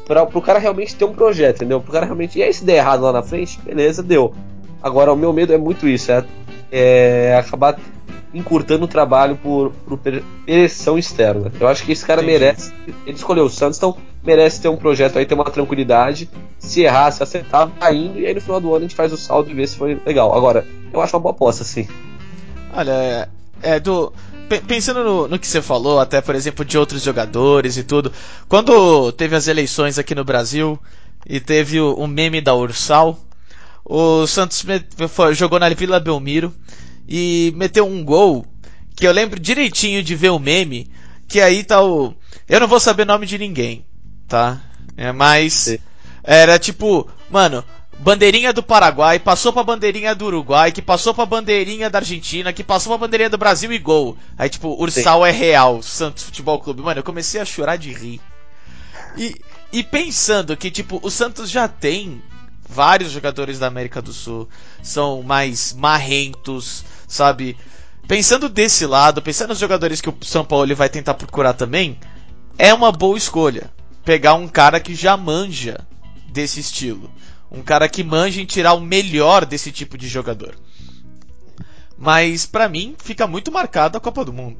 [0.05, 1.79] para o cara realmente ter um projeto, entendeu?
[1.79, 2.39] Para o cara realmente.
[2.39, 4.33] E aí, se der errado lá na frente, beleza, deu.
[4.81, 6.25] Agora, o meu medo é muito isso, é,
[6.71, 7.79] é acabar
[8.33, 11.51] encurtando o trabalho por, por pressão externa.
[11.59, 12.39] Eu acho que esse cara Entendi.
[12.39, 12.73] merece.
[13.05, 16.29] Ele escolheu o Santos, então merece ter um projeto aí, ter uma tranquilidade.
[16.57, 19.11] Se errar, se acertar, vai indo, e aí no final do ano a gente faz
[19.11, 20.35] o saldo e vê se foi legal.
[20.35, 21.87] Agora, eu acho uma boa aposta, sim.
[22.73, 23.27] Olha, é,
[23.61, 24.13] é do.
[24.67, 28.11] Pensando no, no, que você falou, até por exemplo, de outros jogadores e tudo.
[28.47, 30.79] Quando teve as eleições aqui no Brasil
[31.25, 33.19] e teve o, o meme da Ursal,
[33.85, 34.65] o Santos
[35.07, 36.51] foi, jogou na Vila Belmiro
[37.09, 38.45] e meteu um gol
[38.95, 40.91] que eu lembro direitinho de ver o meme,
[41.27, 42.13] que aí tá o.
[42.47, 43.83] Eu não vou saber nome de ninguém,
[44.27, 44.61] tá?
[44.95, 45.53] É, mas.
[45.53, 45.79] Sim.
[46.21, 47.63] Era tipo, mano,
[47.97, 52.63] bandeirinha do Paraguai, passou pra bandeirinha do Uruguai, que passou pra bandeirinha da Argentina, que
[52.63, 54.15] passou pra bandeirinha do Brasil e gol.
[54.37, 55.29] Aí, tipo, Ursal Sim.
[55.29, 56.83] é real, Santos Futebol Clube.
[56.83, 58.21] Mano, eu comecei a chorar de rir.
[59.17, 59.35] E,
[59.71, 62.21] e pensando que, tipo, o Santos já tem
[62.69, 64.47] vários jogadores da América do Sul,
[64.83, 67.57] são mais marrentos, sabe?
[68.07, 71.99] Pensando desse lado, pensando nos jogadores que o São Paulo vai tentar procurar também,
[72.57, 73.69] é uma boa escolha.
[74.05, 75.85] Pegar um cara que já manja
[76.31, 77.11] desse estilo.
[77.51, 80.55] Um cara que manja em tirar o melhor desse tipo de jogador.
[81.97, 84.57] Mas para mim fica muito marcado a Copa do Mundo.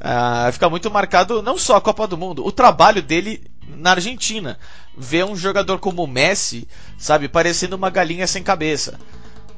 [0.00, 4.58] Uh, fica muito marcado não só a Copa do Mundo, o trabalho dele na Argentina.
[4.96, 6.66] Ver um jogador como o Messi,
[6.98, 8.98] sabe, parecendo uma galinha sem cabeça.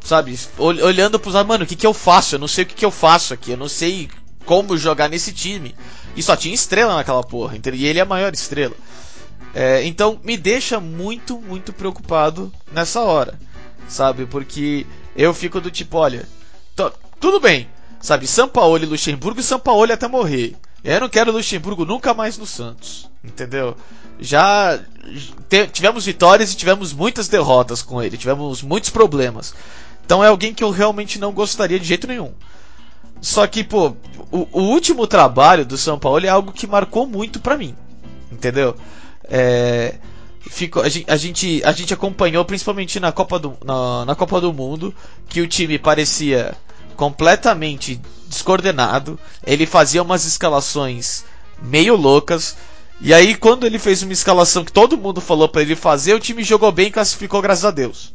[0.04, 2.34] Sabe, olhando pros mano, o que, que eu faço?
[2.34, 4.10] Eu não sei o que, que eu faço aqui, eu não sei
[4.44, 5.74] como jogar nesse time.
[6.14, 8.74] E só tinha estrela naquela porra, e ele é a maior estrela.
[9.54, 13.38] É, então me deixa muito, muito preocupado nessa hora,
[13.88, 14.26] sabe?
[14.26, 14.86] Porque
[15.16, 16.28] eu fico do tipo, olha,
[17.18, 17.66] tudo bem,
[17.98, 18.26] sabe?
[18.26, 20.54] São Paulo e Luxemburgo São Paulo até morrer.
[20.84, 23.74] Eu não quero Luxemburgo nunca mais no Santos, entendeu?
[24.20, 24.78] Já
[25.72, 29.54] tivemos vitórias e tivemos muitas derrotas com ele, tivemos muitos problemas.
[30.04, 32.32] Então é alguém que eu realmente não gostaria de jeito nenhum.
[33.20, 33.96] Só que, pô,
[34.30, 37.74] o, o último trabalho do São Paulo é algo que marcou muito pra mim,
[38.30, 38.76] entendeu?
[39.24, 39.94] É,
[40.82, 44.52] a, gente, a, gente, a gente acompanhou principalmente na Copa, do, na, na Copa do
[44.52, 44.94] Mundo
[45.28, 46.54] que o time parecia
[46.96, 49.18] completamente descoordenado.
[49.44, 51.24] Ele fazia umas escalações
[51.62, 52.56] meio loucas.
[53.00, 56.20] E aí, quando ele fez uma escalação que todo mundo falou para ele fazer, o
[56.20, 58.13] time jogou bem e classificou, graças a Deus.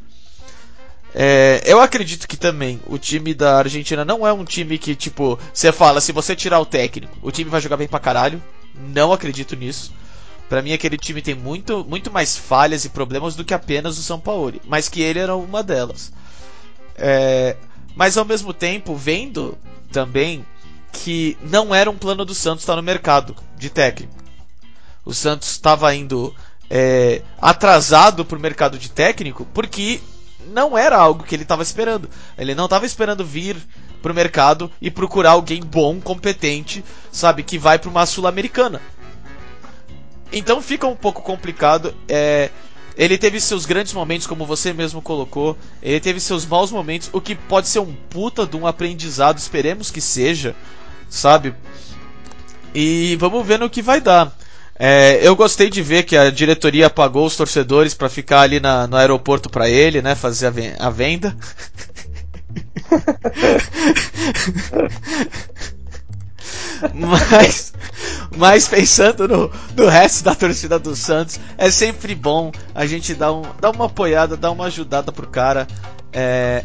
[1.13, 5.39] É, eu acredito que também o time da Argentina não é um time que, tipo,
[5.53, 8.41] você fala, se você tirar o técnico, o time vai jogar bem pra caralho.
[8.75, 9.93] Não acredito nisso.
[10.47, 14.03] Para mim, aquele time tem muito, muito mais falhas e problemas do que apenas o
[14.03, 16.11] São Paulo, mas que ele era uma delas.
[16.95, 17.55] É,
[17.95, 19.57] mas ao mesmo tempo vendo
[19.91, 20.45] também
[20.91, 24.13] que não era um plano do Santos estar no mercado de técnico.
[25.05, 26.35] O Santos estava indo
[26.69, 30.01] é, atrasado para o mercado de técnico porque
[30.47, 32.09] não era algo que ele estava esperando.
[32.37, 33.57] Ele não estava esperando vir
[34.01, 38.81] para o mercado e procurar alguém bom, competente, sabe, que vai para uma sul-americana.
[40.31, 41.93] Então fica um pouco complicado.
[42.07, 42.49] É,
[42.95, 45.57] ele teve seus grandes momentos, como você mesmo colocou.
[45.81, 49.37] Ele teve seus maus momentos, o que pode ser um puta de um aprendizado.
[49.37, 50.55] Esperemos que seja,
[51.09, 51.53] sabe?
[52.73, 54.31] E vamos ver no que vai dar.
[54.81, 58.87] É, eu gostei de ver que a diretoria pagou os torcedores para ficar ali na,
[58.87, 60.15] no aeroporto para ele, né?
[60.15, 60.53] Fazer a,
[60.87, 61.35] a venda.
[66.93, 67.73] mas,
[68.37, 73.33] mas pensando no, no resto da torcida do Santos, é sempre bom a gente dar,
[73.33, 75.67] um, dar uma apoiada, dar uma ajudada pro cara.
[76.13, 76.63] É,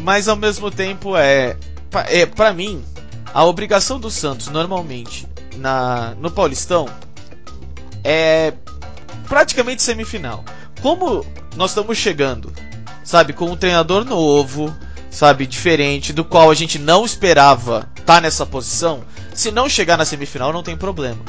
[0.00, 1.56] mas ao mesmo tempo é,
[2.06, 2.84] é para mim
[3.34, 5.26] a obrigação do Santos normalmente
[5.56, 6.88] na no Paulistão
[8.04, 8.52] é
[9.28, 10.44] praticamente semifinal.
[10.80, 11.24] Como
[11.56, 12.52] nós estamos chegando,
[13.04, 14.74] sabe, com um treinador novo,
[15.10, 19.96] sabe, diferente, do qual a gente não esperava estar tá nessa posição, se não chegar
[19.96, 21.22] na semifinal não tem problema.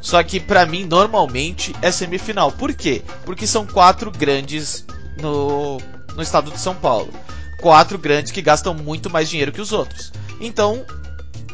[0.00, 2.52] Só que para mim normalmente é semifinal.
[2.52, 3.02] Por quê?
[3.24, 4.84] Porque são quatro grandes
[5.18, 5.78] no,
[6.14, 7.10] no estado de São Paulo.
[7.60, 10.12] Quatro grandes que gastam muito mais dinheiro que os outros.
[10.40, 10.84] Então,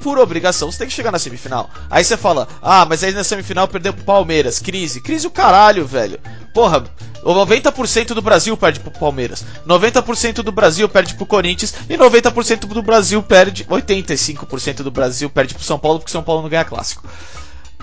[0.01, 1.71] por obrigação, você tem que chegar na semifinal.
[1.91, 4.59] Aí você fala, ah, mas aí na semifinal perdeu pro Palmeiras.
[4.59, 5.01] Crise.
[5.01, 6.19] Crise o caralho, velho.
[6.55, 6.85] Porra,
[7.23, 9.45] 90% do Brasil perde pro Palmeiras.
[9.67, 11.75] 90% do Brasil perde pro Corinthians.
[11.89, 13.65] E 90% do Brasil perde.
[13.65, 17.07] 85% do Brasil perde pro São Paulo, porque São Paulo não ganha clássico.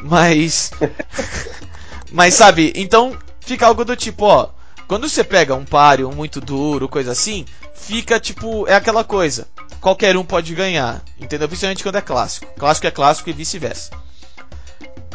[0.02, 0.72] Mas.
[2.12, 4.50] mas sabe, então fica algo do tipo, ó.
[4.88, 8.68] Quando você pega um páreo, muito duro, coisa assim, fica tipo.
[8.68, 9.48] É aquela coisa
[9.80, 11.48] qualquer um pode ganhar, entendeu?
[11.48, 12.48] Principalmente quando é clássico.
[12.58, 13.92] Clássico é clássico e vice-versa.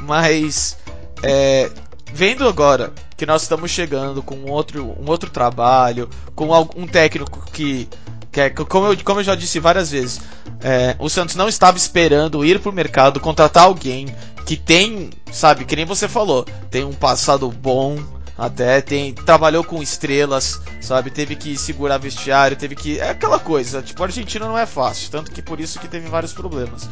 [0.01, 0.77] Mas,
[1.23, 1.71] é,
[2.13, 7.89] vendo agora que nós estamos chegando com outro, um outro trabalho, com um técnico que,
[8.31, 10.21] que é, como, eu, como eu já disse várias vezes,
[10.61, 14.07] é, o Santos não estava esperando ir para o mercado, contratar alguém
[14.45, 17.99] que tem, sabe, que nem você falou, tem um passado bom,
[18.43, 21.13] até tem trabalhou com estrelas, sabe?
[21.13, 23.81] Teve que segurar vestiário, teve que é aquela coisa.
[23.81, 26.91] Tipo, a Argentina não é fácil, tanto que por isso que teve vários problemas.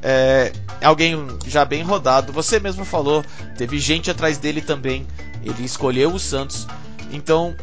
[0.00, 1.16] É, alguém
[1.48, 2.32] já bem rodado.
[2.32, 3.24] Você mesmo falou,
[3.58, 5.04] teve gente atrás dele também.
[5.42, 6.64] Ele escolheu o Santos.
[7.10, 7.56] Então,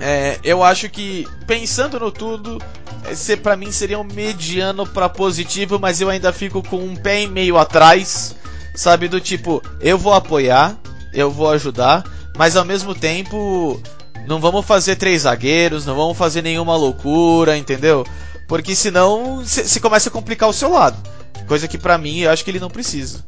[0.00, 2.60] é, eu acho que pensando no tudo,
[3.08, 7.22] esse para mim seria um mediano para positivo, mas eu ainda fico com um pé
[7.22, 8.34] e meio atrás,
[8.74, 10.76] sabe do tipo, eu vou apoiar,
[11.14, 12.02] eu vou ajudar,
[12.36, 13.80] mas ao mesmo tempo
[14.26, 18.04] não vamos fazer três zagueiros, não vamos fazer nenhuma loucura, entendeu?
[18.48, 20.96] Porque senão se começa a complicar o seu lado.
[21.46, 23.24] Coisa que pra mim eu acho que ele não precisa.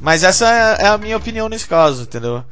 [0.00, 2.42] Mas essa é, é a minha opinião nesse caso, entendeu?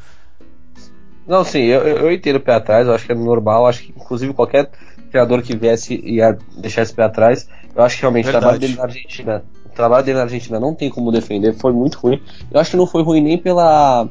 [1.26, 3.92] Não, sim, eu, eu entendo o pé atrás, eu acho que é normal, acho que
[3.96, 4.70] inclusive qualquer
[5.10, 7.48] treinador que viesse ia deixar esse pé atrás.
[7.74, 8.44] Eu acho que realmente Verdade.
[8.44, 11.72] o trabalho dele na Argentina, o trabalho dele na Argentina não tem como defender, foi
[11.72, 12.22] muito ruim.
[12.50, 14.08] Eu acho que não foi ruim nem pela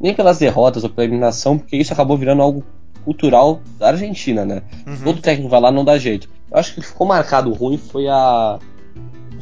[0.00, 2.64] nem pelas derrotas ou pela eliminação, porque isso acabou virando algo
[3.04, 4.62] cultural da Argentina, né?
[4.86, 4.96] Uhum.
[5.04, 6.28] Todo técnico vai lá não dá jeito.
[6.50, 8.58] Eu acho que ficou marcado ruim foi a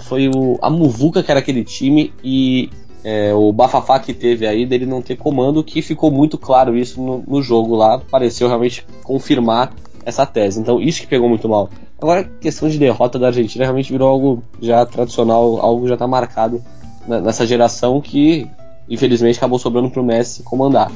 [0.00, 2.68] foi o, a muvuca que era aquele time e
[3.02, 7.00] é, o bafafá que teve aí dele não ter comando, que ficou muito claro isso
[7.00, 9.72] no, no, jogo lá, pareceu realmente confirmar
[10.04, 10.60] essa tese.
[10.60, 11.70] Então isso que pegou muito mal.
[12.00, 16.62] Agora, questão de derrota da Argentina realmente virou algo já tradicional, algo já está marcado
[17.06, 18.48] nessa geração que
[18.88, 20.90] infelizmente acabou sobrando para o Messi comandar.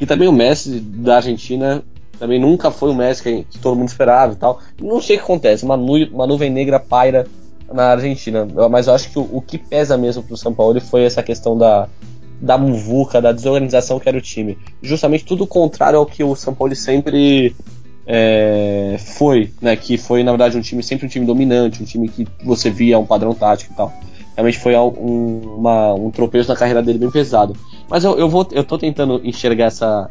[0.00, 1.82] E também o Messi da Argentina
[2.18, 4.60] também nunca foi o Messi que, que todo mundo esperava e tal.
[4.80, 7.26] Não sei o que acontece, uma, nu uma nuvem negra paira
[7.72, 10.80] na Argentina, mas eu acho que o, o que pesa mesmo para o São Paulo
[10.80, 11.88] foi essa questão da,
[12.40, 14.58] da muvuca, da desorganização que era o time.
[14.82, 17.54] Justamente tudo contrário ao que o São Paulo sempre
[18.06, 19.74] é, foi, né?
[19.76, 22.98] Que foi, na verdade, um time sempre um time dominante, um time que você via
[22.98, 23.92] um padrão tático e tal
[24.34, 27.56] realmente foi um, uma, um tropeço na carreira dele bem pesado.
[27.88, 30.10] Mas eu, eu, vou, eu tô tentando enxergar essa,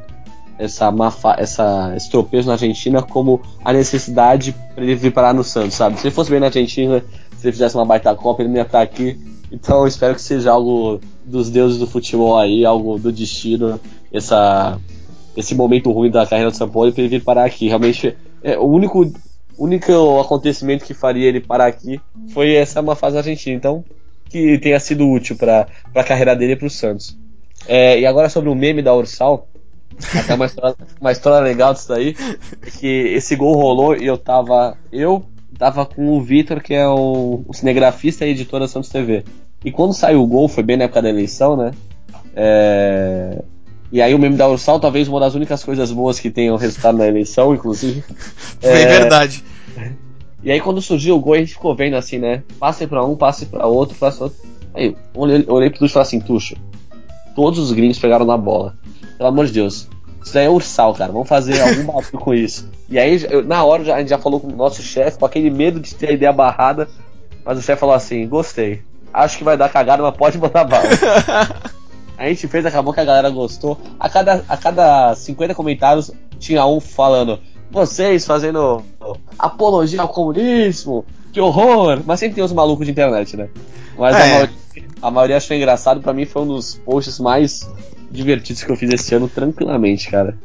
[0.58, 5.44] essa, mafa, essa, esse tropeço na Argentina como a necessidade para ele vir parar no
[5.44, 6.00] Santos, sabe?
[6.00, 7.04] Se ele fosse bem na Argentina,
[7.38, 9.20] se ele fizesse uma baita Copa, ele não ia estar aqui.
[9.52, 13.80] Então espero que seja algo dos deuses do futebol aí, algo do destino,
[14.12, 14.80] essa,
[15.36, 17.68] esse momento ruim da carreira do São Paulo para ele vir parar aqui.
[17.68, 19.12] Realmente, é, o único,
[19.58, 22.00] único acontecimento que faria ele parar aqui
[22.34, 23.56] foi essa uma fase argentina.
[23.56, 23.84] Então,
[24.34, 27.16] que tenha sido útil para a carreira dele e para o Santos.
[27.68, 29.48] É, e agora sobre o meme da Ursal,
[30.20, 32.16] até uma história, uma história legal disso daí,
[32.66, 35.24] é que esse gol rolou e eu tava, eu,
[35.56, 39.24] tava com o Vitor, que é o, o cinegrafista e editor da Santos TV.
[39.64, 41.72] E quando saiu o gol, foi bem na época da eleição, né?
[42.36, 43.40] É...
[43.92, 46.98] E aí o meme da Ursal, talvez uma das únicas coisas boas que tenham resultado
[46.98, 48.04] na eleição, inclusive.
[48.60, 48.88] Foi é...
[48.88, 49.44] verdade.
[50.44, 52.44] E aí quando surgiu o gol, a gente ficou vendo assim, né?
[52.60, 54.40] Passe pra um, passe pra outro, passe pra outro.
[54.74, 56.56] Aí, olhei, olhei pro Tuxo e falei assim, Tuxo,
[57.36, 58.76] todos os gringos pegaram na bola.
[59.18, 59.88] Pelo amor de Deus.
[60.24, 61.12] Isso daí é ursal, cara.
[61.12, 62.70] Vamos fazer algum bagulho com isso.
[62.90, 65.26] E aí, eu, na hora, já, a gente já falou com o nosso chefe, com
[65.26, 66.88] aquele medo de ter a ideia barrada.
[67.46, 68.82] Mas o chefe falou assim: gostei.
[69.14, 70.86] Acho que vai dar cagada, mas pode botar bala.
[72.18, 73.78] a gente fez, acabou que a galera gostou.
[74.00, 77.40] A cada, a cada 50 comentários tinha um falando:
[77.74, 78.84] vocês fazendo
[79.38, 82.02] apologia ao comunismo, que horror!
[82.06, 83.50] Mas sempre tem os malucos de internet, né?
[83.98, 84.22] Mas é.
[84.22, 84.56] a, maioria,
[85.02, 87.68] a maioria achou engraçado, para mim foi um dos posts mais
[88.12, 90.38] divertidos que eu fiz esse ano, tranquilamente, cara.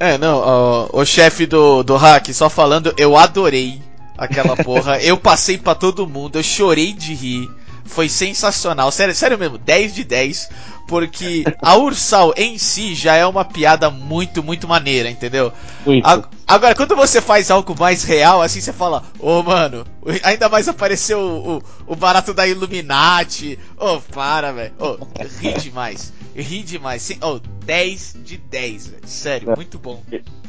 [0.00, 3.80] É, não, ó, o chefe do, do hack, só falando, eu adorei
[4.18, 4.98] aquela porra.
[5.04, 7.50] eu passei para todo mundo, eu chorei de rir.
[7.84, 10.48] Foi sensacional, sério, sério mesmo, 10 de 10,
[10.90, 15.52] porque a Ursal em si já é uma piada muito, muito maneira, entendeu?
[15.86, 16.04] Muito.
[16.04, 19.86] A, agora, quando você faz algo mais real, assim, você fala, ô oh, mano,
[20.24, 25.06] ainda mais apareceu o, o, o barato da Illuminati, ô, oh, para, velho, ô, oh,
[25.40, 26.12] ri demais.
[26.34, 27.02] Ri demais.
[27.02, 29.02] Sim, oh, 10 de 10, velho.
[29.06, 29.56] Sério, é.
[29.56, 30.02] muito bom.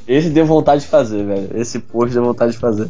[0.07, 1.49] Esse deu vontade de fazer, velho.
[1.53, 2.89] Esse post deu vontade de fazer.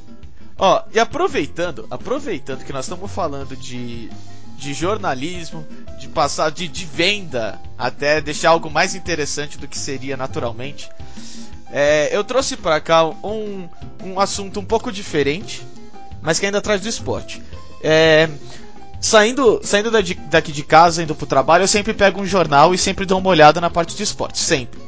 [0.64, 4.12] Ó, e aproveitando, aproveitando que nós estamos falando de,
[4.58, 5.66] de jornalismo,
[6.00, 10.88] de passar de, de venda, até deixar algo mais interessante do que seria naturalmente.
[11.72, 13.68] É, eu trouxe para cá um,
[14.04, 15.66] um assunto um pouco diferente,
[16.22, 17.42] mas que ainda traz do esporte.
[17.84, 18.30] É,
[19.00, 23.04] Saindo, saindo daqui de casa, indo pro trabalho, eu sempre pego um jornal e sempre
[23.04, 24.80] dou uma olhada na parte de esporte, sempre.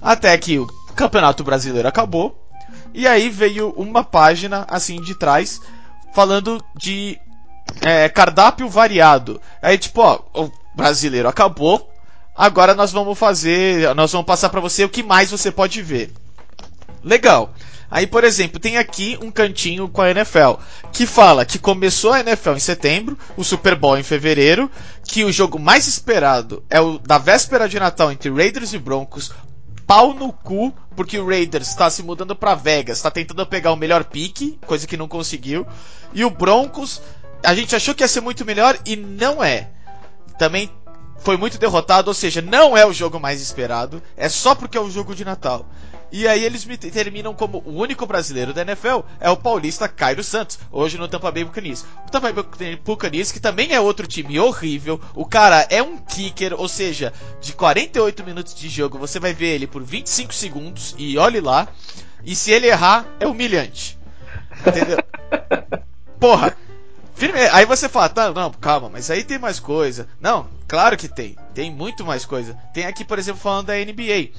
[0.00, 2.47] Até que o Campeonato Brasileiro acabou,
[2.98, 5.60] e aí veio uma página assim de trás
[6.12, 7.16] falando de
[7.80, 9.40] é, cardápio variado.
[9.62, 11.88] Aí tipo, ó, o brasileiro acabou,
[12.34, 16.12] agora nós vamos fazer, nós vamos passar para você o que mais você pode ver.
[17.04, 17.54] Legal.
[17.88, 20.54] Aí, por exemplo, tem aqui um cantinho com a NFL,
[20.92, 24.68] que fala que começou a NFL em setembro, o Super Bowl em fevereiro,
[25.04, 29.30] que o jogo mais esperado é o da véspera de Natal entre Raiders e Broncos,
[29.88, 33.76] pau no cu, porque o Raiders está se mudando para Vegas, está tentando pegar o
[33.76, 35.66] melhor pique, coisa que não conseguiu,
[36.12, 37.00] e o Broncos,
[37.42, 39.70] a gente achou que ia ser muito melhor e não é.
[40.38, 40.70] Também
[41.20, 44.80] foi muito derrotado, ou seja, não é o jogo mais esperado, é só porque é
[44.80, 45.64] o jogo de Natal.
[46.10, 50.24] E aí eles me terminam como o único brasileiro da NFL é o paulista Cairo
[50.24, 51.84] Santos, hoje no Tampa Bay Buccaneers.
[52.06, 56.54] O Tampa Bay Buccaneers, que também é outro time horrível, o cara é um kicker,
[56.58, 61.18] ou seja, de 48 minutos de jogo você vai ver ele por 25 segundos e
[61.18, 61.68] olhe lá,
[62.24, 63.98] e se ele errar, é humilhante.
[64.66, 64.98] Entendeu?
[66.18, 66.56] Porra,
[67.14, 67.40] Firme...
[67.52, 70.08] Aí você fala, tá, não, calma, mas aí tem mais coisa.
[70.20, 71.36] Não, claro que tem.
[71.52, 72.56] Tem muito mais coisa.
[72.72, 74.30] Tem aqui, por exemplo, falando da NBA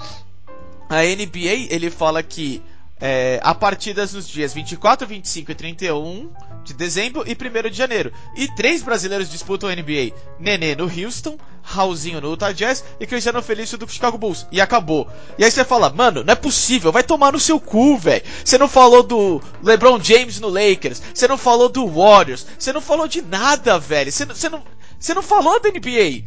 [0.89, 2.61] a NBA ele fala que
[2.99, 6.29] é, há partidas nos dias 24, 25 e 31
[6.65, 8.11] de dezembro e 1 de janeiro.
[8.35, 13.41] E três brasileiros disputam a NBA: Nenê no Houston, Raulzinho no Utah Jazz e Cristiano
[13.41, 14.45] Felício do Chicago Bulls.
[14.51, 15.07] E acabou.
[15.37, 18.23] E aí você fala, mano, não é possível, vai tomar no seu cu, velho.
[18.43, 22.81] Você não falou do LeBron James no Lakers, você não falou do Warriors, você não
[22.81, 24.11] falou de nada, velho.
[24.11, 24.63] Você não, você não,
[24.99, 26.25] você não falou da NBA.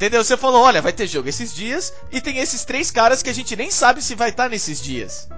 [0.00, 0.24] Entendeu?
[0.24, 3.34] Você falou, olha, vai ter jogo esses dias e tem esses três caras que a
[3.34, 5.28] gente nem sabe se vai estar tá nesses dias.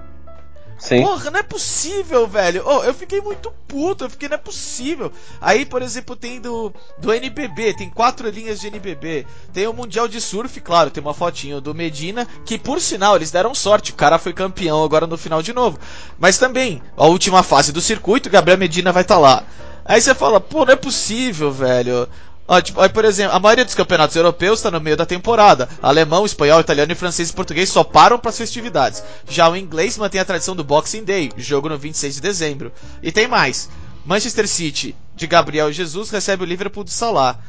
[0.79, 1.01] Sim.
[1.01, 2.63] Porra, não é possível, velho.
[2.65, 5.11] Oh, eu fiquei muito puto, eu fiquei, não é possível.
[5.41, 9.27] Aí, por exemplo, tem do, do NBB, tem quatro linhas de NBB.
[9.51, 13.31] Tem o Mundial de Surf, claro, tem uma fotinho do Medina, que por sinal, eles
[13.31, 15.77] deram sorte, o cara foi campeão agora no final de novo.
[16.17, 19.43] Mas também, a última fase do circuito, Gabriel Medina vai estar tá lá.
[19.83, 22.07] Aí você fala, pô, não é possível, velho.
[22.47, 25.69] Ó, tipo, aí, por exemplo, a maioria dos campeonatos europeus está no meio da temporada.
[25.81, 29.01] Alemão, espanhol, italiano e francês e português só param para as festividades.
[29.27, 32.71] Já o inglês mantém a tradição do Boxing Day, jogo no 26 de dezembro.
[33.01, 33.69] E tem mais.
[34.05, 37.39] Manchester City de Gabriel Jesus recebe o Liverpool de Salah.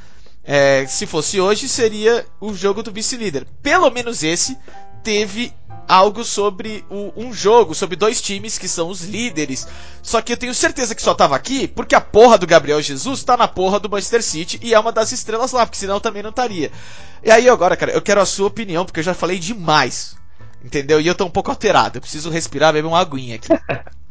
[0.44, 3.46] É, se fosse hoje, seria o jogo do vice-líder.
[3.62, 4.56] Pelo menos esse
[5.02, 5.52] teve
[5.88, 9.66] algo sobre o, um jogo, sobre dois times que são os líderes.
[10.02, 13.22] Só que eu tenho certeza que só tava aqui porque a porra do Gabriel Jesus
[13.22, 16.22] tá na porra do Manchester City e é uma das estrelas lá, porque senão também
[16.22, 16.70] não estaria.
[17.22, 20.16] E aí agora, cara, eu quero a sua opinião, porque eu já falei demais.
[20.64, 21.00] Entendeu?
[21.00, 21.98] E eu tô um pouco alterado.
[21.98, 23.48] Eu preciso respirar, beber uma aguinha aqui.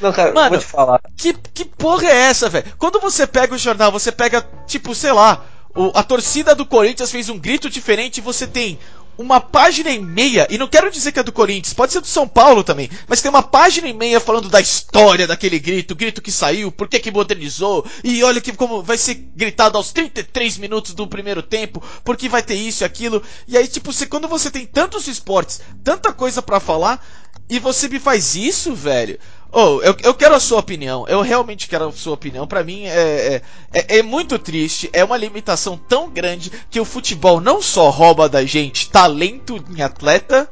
[0.00, 1.00] Não, cara, Mano, vou te falar.
[1.16, 2.66] Que, que porra é essa, velho?
[2.78, 7.10] Quando você pega o jornal, você pega, tipo, sei lá, o, a torcida do Corinthians
[7.10, 8.78] fez um grito diferente e você tem
[9.18, 12.06] uma página e meia, e não quero dizer que é do Corinthians, pode ser do
[12.06, 16.22] São Paulo também, mas tem uma página e meia falando da história daquele grito, grito
[16.22, 20.58] que saiu, por que que modernizou, e olha que como vai ser gritado aos 33
[20.58, 23.20] minutos do primeiro tempo, porque vai ter isso e aquilo.
[23.48, 27.04] E aí, tipo, você, quando você tem tantos esportes, tanta coisa para falar,
[27.50, 29.18] e você me faz isso, velho.
[29.50, 31.06] Oh, eu, eu quero a sua opinião.
[31.08, 32.46] Eu realmente quero a sua opinião.
[32.46, 33.42] Para mim é, é,
[33.72, 34.90] é, é, muito triste.
[34.92, 39.80] É uma limitação tão grande que o futebol não só rouba da gente talento em
[39.80, 40.48] atleta,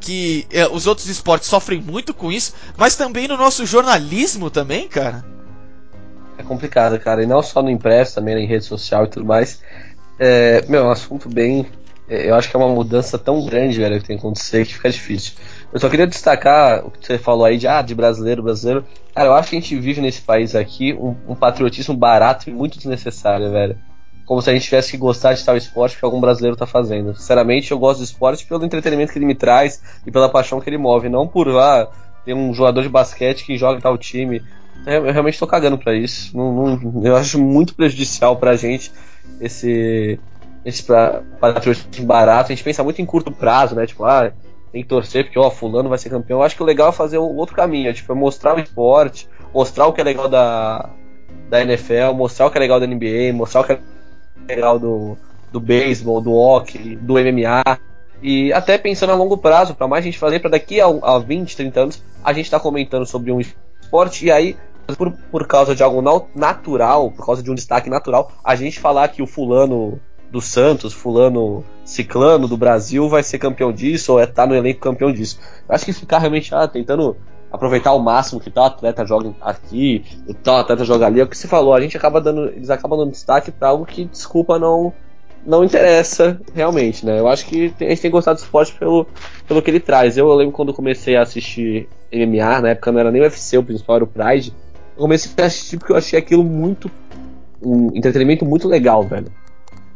[0.00, 4.88] que é, os outros esportes sofrem muito com isso, mas também no nosso jornalismo também,
[4.88, 5.24] cara.
[6.38, 7.22] É complicado, cara.
[7.22, 9.60] E não só no impresso, também em rede social e tudo mais.
[10.18, 11.66] É, meu, é um assunto bem.
[12.08, 14.74] É, eu acho que é uma mudança tão grande, velho, que tem que acontecer que
[14.74, 15.34] fica difícil.
[15.72, 18.84] Eu só queria destacar o que você falou aí de, ah, de brasileiro, brasileiro.
[19.14, 22.52] Cara, eu acho que a gente vive nesse país aqui um, um patriotismo barato e
[22.52, 23.76] muito desnecessário, velho.
[24.24, 27.14] Como se a gente tivesse que gostar de tal esporte que algum brasileiro tá fazendo.
[27.14, 30.68] Sinceramente, eu gosto do esporte pelo entretenimento que ele me traz e pela paixão que
[30.68, 31.08] ele move.
[31.08, 31.88] Não por, ah,
[32.24, 34.42] ter um jogador de basquete que joga em tal time.
[34.86, 36.36] Eu, realmente tô cagando pra isso.
[36.36, 38.92] Não, não, eu acho muito prejudicial pra gente
[39.40, 40.18] esse,
[40.64, 40.82] esse
[41.40, 42.52] patriotismo barato.
[42.52, 43.86] A gente pensa muito em curto prazo, né?
[43.86, 44.32] Tipo, ah,
[44.72, 46.40] tem que torcer porque, ó, fulano vai ser campeão.
[46.40, 48.60] Eu acho que o legal é fazer o outro caminho, é, tipo, é mostrar o
[48.60, 50.90] esporte, mostrar o que é legal da,
[51.48, 53.80] da NFL, mostrar o que é legal da NBA, mostrar o que é
[54.46, 55.16] legal do,
[55.50, 57.78] do beisebol, do hockey, do MMA.
[58.22, 61.56] E até pensando a longo prazo, para mais gente fazer, para daqui a, a 20,
[61.56, 64.56] 30 anos, a gente tá comentando sobre um esporte e aí,
[64.96, 66.02] por, por causa de algo
[66.34, 70.00] natural, por causa de um destaque natural, a gente falar que o fulano
[70.30, 74.80] do Santos, fulano ciclano do Brasil vai ser campeão disso, ou é tá no elenco
[74.80, 75.38] campeão disso.
[75.68, 77.16] Eu acho que ficar realmente ah, tentando
[77.50, 81.26] aproveitar o máximo que tal atleta joga aqui, e tal atleta joga ali, é o
[81.26, 84.58] que você falou, a gente acaba dando, eles acabam dando destaque para algo que, desculpa,
[84.58, 84.92] não
[85.46, 87.18] não interessa realmente, né?
[87.18, 89.06] Eu acho que a gente tem gostado do esporte pelo,
[89.46, 90.18] pelo que ele traz.
[90.18, 93.56] Eu, eu lembro quando comecei a assistir MMA, na época não era nem o UFC,
[93.56, 94.52] o principal era o Pride.
[94.96, 96.90] Eu comecei a assistir porque eu achei aquilo muito.
[97.62, 99.32] um entretenimento muito legal, velho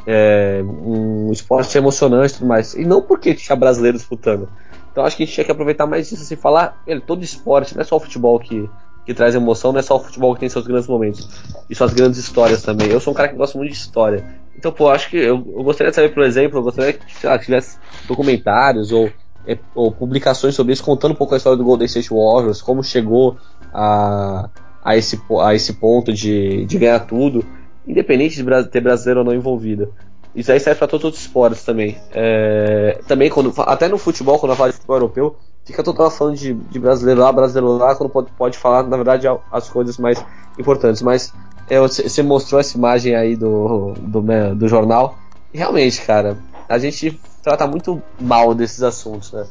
[0.06, 2.74] é, um esporte emocionante e tudo mais.
[2.74, 4.48] E não porque tinha brasileiro disputando.
[4.90, 7.74] Então acho que a gente tinha que aproveitar mais isso, assim, falar, ele, todo esporte,
[7.74, 8.68] não é só o futebol que,
[9.06, 11.28] que traz emoção, não é só o futebol que tem seus grandes momentos.
[11.68, 12.88] E suas grandes histórias também.
[12.88, 14.24] Eu sou um cara que gosta muito de história.
[14.56, 17.38] Então, pô, acho que eu, eu gostaria de saber, por exemplo, eu gostaria que lá,
[17.38, 19.10] tivesse documentários ou,
[19.46, 22.84] é, ou publicações sobre isso, contando um pouco a história do Golden State Warriors, como
[22.84, 23.38] chegou
[23.72, 24.50] a,
[24.84, 27.44] a, esse, a esse ponto de, de ganhar tudo
[27.86, 29.92] independente de ter brasileiro ou não envolvido.
[30.34, 31.98] Isso aí serve para todos os esportes também.
[32.12, 36.36] É, também, quando, até no futebol, quando eu falo de futebol europeu, fica toda falando
[36.36, 40.24] de, de, brasileiro lá, brasileiro lá, quando pode, pode falar, na verdade, as coisas mais
[40.58, 41.02] importantes.
[41.02, 41.32] Mas
[41.68, 45.18] é, você mostrou essa imagem aí do, do, né, do jornal.
[45.52, 49.46] E realmente, cara, a gente trata muito mal desses assuntos, né?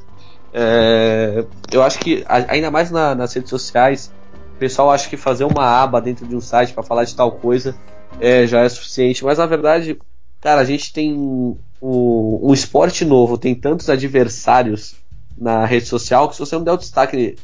[0.53, 4.11] É, eu acho que, ainda mais na, nas redes sociais,
[4.55, 7.31] o pessoal acha que fazer uma aba dentro de um site para falar de tal
[7.33, 7.75] coisa
[8.19, 9.23] é, já é suficiente.
[9.23, 9.97] Mas na verdade,
[10.39, 14.95] cara, a gente tem um, um esporte novo, tem tantos adversários
[15.37, 17.35] na rede social que se você não der o destaque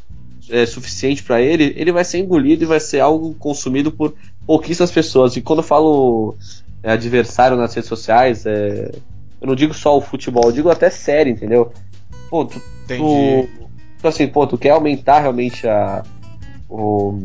[0.49, 4.13] é, suficiente para ele, ele vai ser engolido e vai ser algo consumido por
[4.45, 5.35] pouquíssimas pessoas.
[5.35, 6.35] E quando eu falo
[6.83, 8.91] é, adversário nas redes sociais, é,
[9.41, 11.71] eu não digo só o futebol, eu digo até série, entendeu?
[12.29, 13.49] Pô, tu, tu,
[14.01, 16.03] tu, assim, pô, tu quer aumentar realmente a,
[16.69, 17.23] o,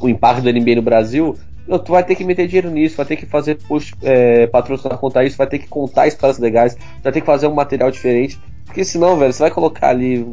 [0.00, 1.36] o impacto do NBA no Brasil,
[1.76, 5.24] tu vai ter que meter dinheiro nisso, vai ter que fazer post, é, patrocinar contar
[5.24, 8.38] isso, vai ter que contar histórias legais, vai ter que fazer um material diferente.
[8.64, 10.26] Porque senão, velho, você vai colocar ali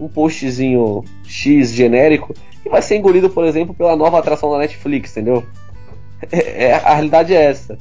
[0.00, 2.34] um postzinho X genérico
[2.64, 5.44] e vai ser engolido, por exemplo, pela nova atração da Netflix, entendeu?
[6.32, 7.78] É, é, a realidade é essa.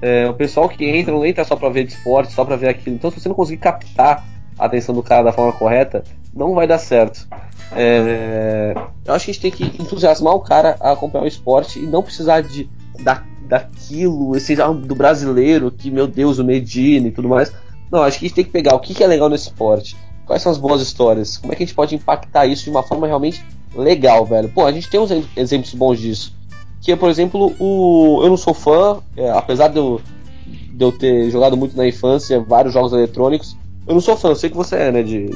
[0.00, 2.68] É, o pessoal que entra não entra só pra ver de esporte, só pra ver
[2.68, 2.96] aquilo.
[2.96, 4.24] Então, se você não conseguir captar
[4.58, 6.02] a atenção do cara da forma correta,
[6.34, 7.26] não vai dar certo.
[7.72, 11.78] É, eu acho que a gente tem que entusiasmar o cara a acompanhar o esporte
[11.78, 12.68] e não precisar de
[13.02, 17.52] da, daquilo, esse do brasileiro, que, meu Deus, o Medina e tudo mais.
[17.90, 19.96] Não, acho que a gente tem que pegar o que, que é legal no esporte,
[20.26, 22.82] quais são as boas histórias, como é que a gente pode impactar isso de uma
[22.82, 23.44] forma realmente
[23.74, 24.48] legal, velho.
[24.50, 26.36] Pô, a gente tem uns exemplos bons disso.
[26.80, 28.20] Que é, por exemplo, o.
[28.22, 30.00] Eu não sou fã, é, apesar de eu,
[30.46, 33.56] de eu ter jogado muito na infância vários jogos eletrônicos,
[33.88, 35.02] eu não sou fã, eu sei que você é, né?
[35.02, 35.30] De,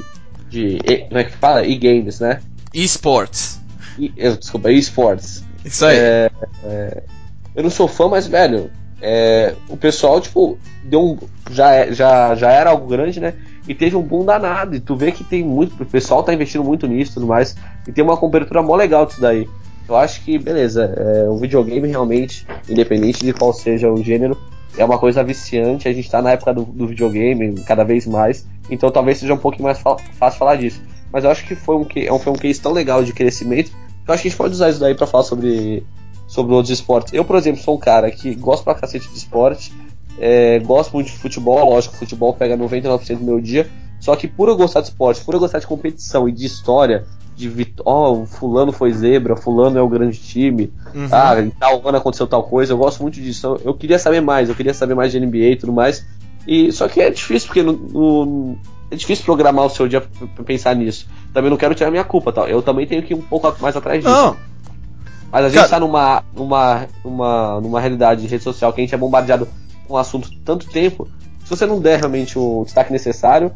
[0.49, 0.79] de.
[1.09, 1.67] Como é que fala?
[1.67, 2.41] E-games, né?
[2.75, 3.61] E-sports.
[3.99, 5.43] E, desculpa, e-sports.
[5.65, 5.97] Isso aí.
[5.97, 6.31] É,
[6.65, 7.03] é,
[7.55, 11.19] eu não sou fã, mas, velho, é, o pessoal, tipo, deu um.
[11.51, 13.35] Já, é, já, já era algo grande, né?
[13.67, 14.77] E teve um boom danado.
[14.77, 15.83] E tu vê que tem muito.
[15.83, 17.57] O pessoal tá investindo muito nisso e tudo mais.
[17.89, 19.49] E tem uma cobertura mó legal disso daí.
[19.89, 24.39] Eu acho que, beleza, é, o videogame realmente, independente de qual seja o gênero,
[24.77, 28.47] é uma coisa viciante, a gente tá na época do, do videogame cada vez mais,
[28.71, 30.81] então talvez seja um pouquinho mais fácil falar disso.
[31.13, 34.11] Mas eu acho que foi um, é foi um case tão legal de crescimento que
[34.11, 35.85] eu acho que a gente pode usar isso daí para falar sobre,
[36.27, 37.13] sobre outros esportes.
[37.13, 39.73] Eu, por exemplo, sou um cara que gosto pra cacete de esporte,
[40.19, 43.71] é, gosto muito de futebol, lógico, futebol pega 99% do meu dia,
[44.01, 47.05] só que por eu gostar de esporte, por eu gostar de competição e de história,
[47.49, 51.09] de ó, oh, fulano foi zebra, fulano é o grande time, uhum.
[51.11, 53.47] ah, em tal ano aconteceu tal coisa, eu gosto muito disso.
[53.47, 56.07] Eu, eu, queria saber mais, eu queria saber mais de NBA e tudo mais.
[56.47, 58.59] E só que é difícil porque no, no,
[58.91, 61.09] é difícil programar o seu dia pra pensar nisso.
[61.33, 62.49] Também não quero tirar minha culpa, tal.
[62.49, 64.15] Eu também tenho que ir um pouco mais atrás disso.
[64.15, 64.37] Não.
[65.31, 65.69] Mas a gente Cara...
[65.69, 69.49] tá numa, numa, numa, numa realidade de rede social que a gente é bombardeado
[69.89, 71.09] com um assunto tanto tempo.
[71.43, 73.51] Se você não der realmente o destaque necessário,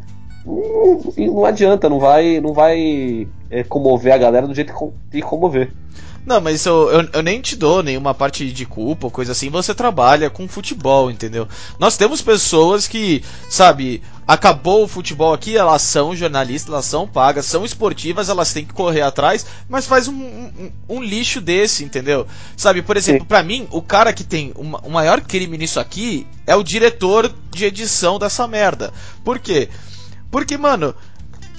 [0.46, 5.22] não, não adianta, não vai, não vai é, comover a galera do jeito que que
[5.22, 5.72] comover.
[6.26, 9.48] Não, mas eu, eu, eu, nem te dou nenhuma parte de culpa ou coisa assim.
[9.48, 11.46] Você trabalha com futebol, entendeu?
[11.78, 17.46] Nós temos pessoas que, sabe, acabou o futebol aqui, elas são jornalistas, elas são pagas,
[17.46, 22.26] são esportivas, elas têm que correr atrás, mas faz um, um, um lixo desse, entendeu?
[22.56, 26.26] Sabe, por exemplo, para mim, o cara que tem uma, o maior crime nisso aqui
[26.44, 28.92] é o diretor de edição dessa merda.
[29.24, 29.68] Por quê?
[29.68, 29.86] Porque,
[30.58, 30.94] mano,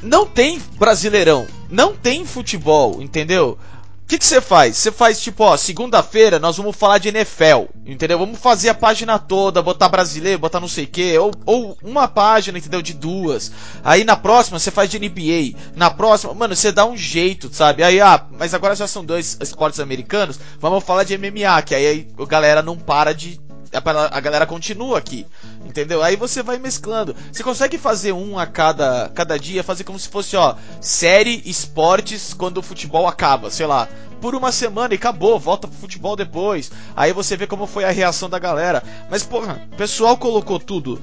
[0.01, 3.57] não tem brasileirão, não tem futebol, entendeu?
[4.03, 4.78] O que você faz?
[4.78, 8.18] Você faz tipo, ó, segunda-feira nós vamos falar de NFL, entendeu?
[8.18, 12.07] Vamos fazer a página toda, botar brasileiro, botar não sei o que, ou, ou uma
[12.07, 12.82] página, entendeu?
[12.82, 13.51] De duas.
[13.84, 15.59] Aí na próxima você faz de NBA.
[15.76, 17.84] Na próxima, mano, você dá um jeito, sabe?
[17.84, 22.07] Aí, ah, mas agora já são dois esportes americanos, vamos falar de MMA, que aí
[22.18, 23.41] a galera não para de.
[23.74, 25.26] A galera continua aqui.
[25.65, 26.01] Entendeu?
[26.01, 27.15] Aí você vai mesclando.
[27.32, 32.34] Você consegue fazer um a cada, cada dia, fazer como se fosse, ó, série esportes
[32.34, 33.88] quando o futebol acaba, sei lá.
[34.22, 36.72] Por uma semana e acabou, volta pro futebol depois.
[36.95, 38.84] Aí você vê como foi a reação da galera.
[39.09, 41.01] Mas, porra, o pessoal colocou tudo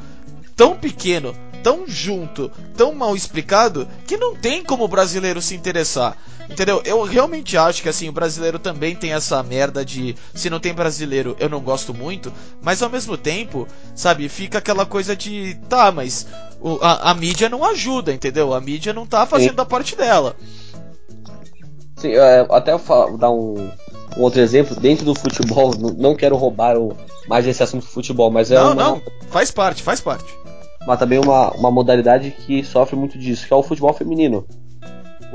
[0.56, 1.34] tão pequeno,
[1.64, 6.14] tão junto, tão mal explicado, que não tem como o brasileiro se interessar.
[6.48, 6.82] Entendeu?
[6.84, 10.74] Eu realmente acho que assim, o brasileiro também tem essa merda de se não tem
[10.74, 15.90] brasileiro, eu não gosto muito, mas ao mesmo tempo, sabe, fica aquela coisa de tá,
[15.90, 16.26] mas
[16.60, 18.52] o, a, a, mídia não ajuda, entendeu?
[18.52, 19.62] A mídia não tá fazendo Sim.
[19.62, 20.36] a parte dela.
[21.96, 22.72] Sim, é, até
[23.18, 23.70] dar um,
[24.18, 26.94] um, outro exemplo, dentro do futebol, não quero roubar o,
[27.26, 30.43] mais esse assunto do futebol, mas é Não, uma, não, faz parte, faz parte.
[30.86, 34.46] Mas também uma, uma modalidade que sofre muito disso, que é o futebol feminino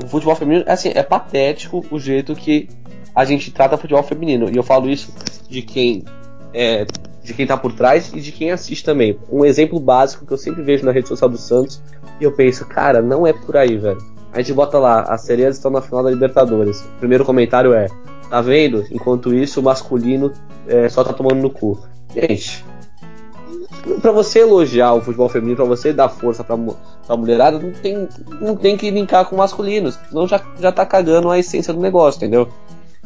[0.04, 2.68] o futebol feminino, assim, é patético o jeito que
[3.14, 4.48] a gente trata o futebol feminino.
[4.50, 5.12] E eu falo isso
[5.48, 6.04] de quem
[6.54, 6.86] é,
[7.22, 9.18] de quem tá por trás e de quem assiste também.
[9.30, 11.82] Um exemplo básico que eu sempre vejo na rede social do Santos
[12.20, 13.98] e eu penso, cara, não é por aí, velho.
[14.32, 16.80] A gente bota lá, as sereias estão na final da Libertadores.
[16.80, 17.88] O primeiro comentário é,
[18.28, 18.84] tá vendo?
[18.90, 20.32] Enquanto isso, o masculino
[20.68, 21.80] é, só tá tomando no cu.
[22.14, 22.64] Gente,
[24.00, 26.56] para você elogiar o futebol feminino, para você dar força pra,
[27.06, 28.08] pra mulherada, não tem,
[28.40, 29.98] não tem que linkar com masculinos.
[30.08, 32.48] Senão já, já tá cagando a essência do negócio, entendeu?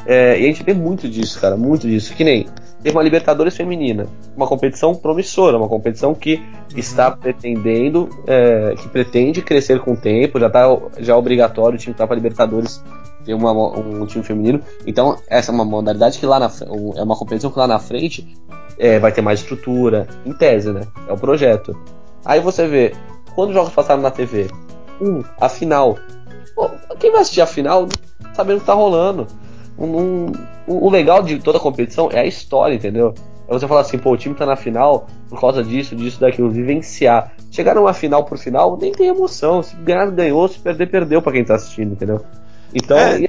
[0.06, 2.14] É, e a gente vê muito disso, cara, muito disso.
[2.14, 2.46] Que nem
[2.82, 4.06] tem uma Libertadores feminina,
[4.36, 6.78] uma competição promissora, uma competição que uhum.
[6.78, 10.64] está pretendendo, é, que pretende crescer com o tempo, já tá
[10.98, 12.82] já é obrigatório o time que tá pra Libertadores
[13.24, 14.60] ter uma, um time feminino.
[14.86, 16.50] Então, essa é uma modalidade que lá na
[16.96, 18.36] é uma competição que lá na frente
[18.78, 20.82] é, vai ter mais estrutura, em tese, né?
[21.08, 21.76] É o projeto.
[22.24, 22.94] Aí você vê,
[23.34, 24.48] quando os jogos passaram na TV,
[25.00, 25.98] um, a final.
[26.54, 27.88] Pô, quem vai assistir a final
[28.34, 29.26] sabendo o que tá rolando?
[29.78, 30.32] Um, um,
[30.66, 33.14] o legal de toda a competição é a história, entendeu?
[33.46, 36.50] É você falar assim, pô, o time tá na final por causa disso, disso, daquilo,
[36.50, 37.32] vivenciar.
[37.50, 39.62] Chegar numa final por final, nem tem emoção.
[39.62, 42.24] Se ganhar, ganhou, se perder, perdeu pra quem tá assistindo, entendeu?
[42.72, 43.28] Então, é.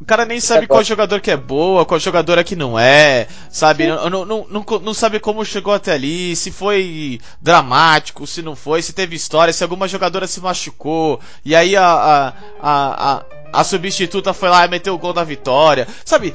[0.00, 3.86] O cara nem sabe qual jogador que é boa, qual jogadora que não é, sabe?
[3.86, 8.80] Não, não, não, não, sabe como chegou até ali, se foi dramático, se não foi,
[8.80, 12.28] se teve história, se alguma jogadora se machucou, e aí a, a,
[12.62, 15.86] a, a a substituta foi lá e meteu o gol da vitória.
[16.04, 16.34] Sabe,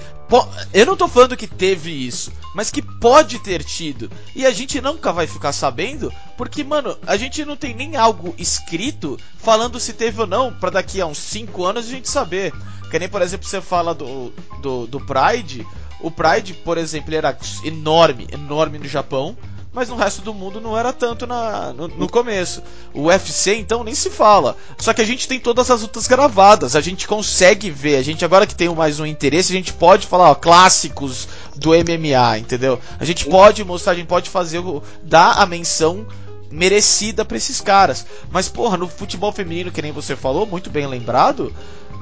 [0.73, 4.11] eu não tô falando que teve isso, mas que pode ter tido.
[4.35, 8.35] E a gente nunca vai ficar sabendo, porque, mano, a gente não tem nem algo
[8.37, 12.53] escrito falando se teve ou não, para daqui a uns 5 anos a gente saber.
[12.95, 14.31] Que nem, por exemplo, você fala do,
[14.61, 15.67] do, do Pride.
[15.99, 19.35] O Pride, por exemplo, ele era enorme, enorme no Japão,
[19.73, 22.63] mas no resto do mundo não era tanto na, no, no, começo.
[22.93, 24.55] O UFC, então, nem se fala.
[24.77, 28.23] Só que a gente tem todas as lutas gravadas, a gente consegue ver, a gente
[28.23, 32.79] agora que tem mais um interesse, a gente pode falar, ó, clássicos do MMA, entendeu?
[32.97, 34.63] A gente pode mostrar, a gente pode fazer,
[35.03, 36.07] dar a menção
[36.49, 38.05] merecida para esses caras.
[38.31, 41.53] Mas, porra, no futebol feminino, que nem você falou, muito bem lembrado,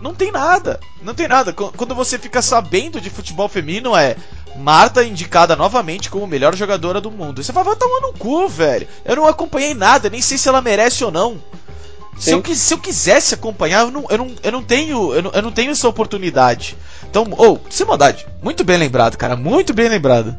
[0.01, 0.79] Não tem nada.
[1.01, 1.53] Não tem nada.
[1.53, 4.15] Quando você fica sabendo de futebol feminino é
[4.55, 7.41] Marta indicada novamente como melhor jogadora do mundo.
[7.41, 8.87] E você fala, vai tomar no cu, velho.
[9.03, 11.41] Eu não acompanhei nada, nem sei se ela merece ou não.
[12.17, 15.13] Se eu, se eu, quisesse acompanhar, eu não, eu não, eu não tenho.
[15.15, 16.77] Eu não, eu não tenho essa oportunidade.
[17.09, 20.35] Então, ou, oh, sem maldade, muito bem lembrado, cara, muito bem lembrado.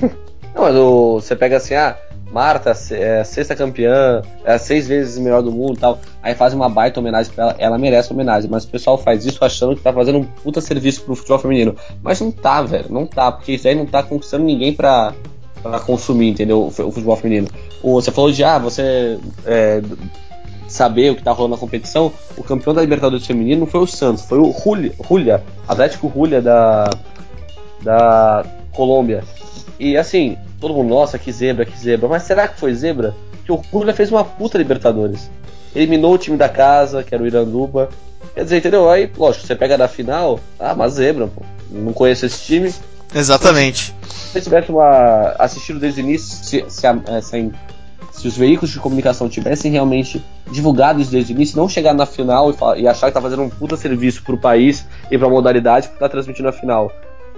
[0.54, 1.98] Não, mas o, você pega assim, ah,
[2.32, 6.00] Marta, é, sexta campeã, é seis vezes melhor do mundo tal.
[6.22, 9.44] Aí faz uma baita homenagem pra ela, ela merece homenagem, mas o pessoal faz isso
[9.44, 11.76] achando que tá fazendo um puta serviço pro futebol feminino.
[12.02, 15.14] Mas não tá, velho, não tá, porque isso aí não tá conquistando ninguém pra,
[15.62, 16.66] pra consumir, entendeu?
[16.66, 17.48] O, futebol feminino.
[17.82, 19.80] O, você falou de, ah, você é,
[20.68, 23.86] saber o que tá rolando na competição, o campeão da Libertadores feminino não foi o
[23.86, 24.52] Santos, foi o
[25.08, 26.90] Julia Atlético Julia da,
[27.82, 29.22] da Colômbia.
[29.78, 32.08] E assim, todo mundo, nossa, que zebra, que zebra.
[32.08, 33.14] Mas será que foi zebra?
[33.44, 35.30] Que o Julia fez uma puta Libertadores.
[35.74, 37.88] Eliminou o time da casa, que era o Iranduba.
[38.34, 38.90] Quer dizer, entendeu?
[38.90, 41.42] Aí, lógico, você pega da final, ah, mas zebra, pô.
[41.70, 42.72] Não conheço esse time.
[43.14, 43.94] Exatamente.
[44.32, 47.52] Se tivesse uma, assistido desde o início, se, se, a, se,
[48.12, 52.06] se, os veículos de comunicação tivessem realmente divulgado isso desde o início, não chegar na
[52.06, 55.88] final e, e achar que tá fazendo um puta serviço pro país e pra modalidade
[55.88, 56.92] que tá transmitindo a final.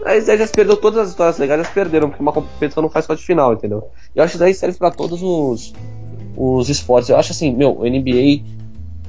[0.04, 2.90] Aí já se perdeu todas as histórias legais, já se perderam, porque uma competição não
[2.90, 3.88] faz só de final, entendeu?
[4.14, 5.72] Eu acho que daí serve para todos os,
[6.36, 7.10] os esportes.
[7.10, 8.42] Eu acho assim, meu, o NBA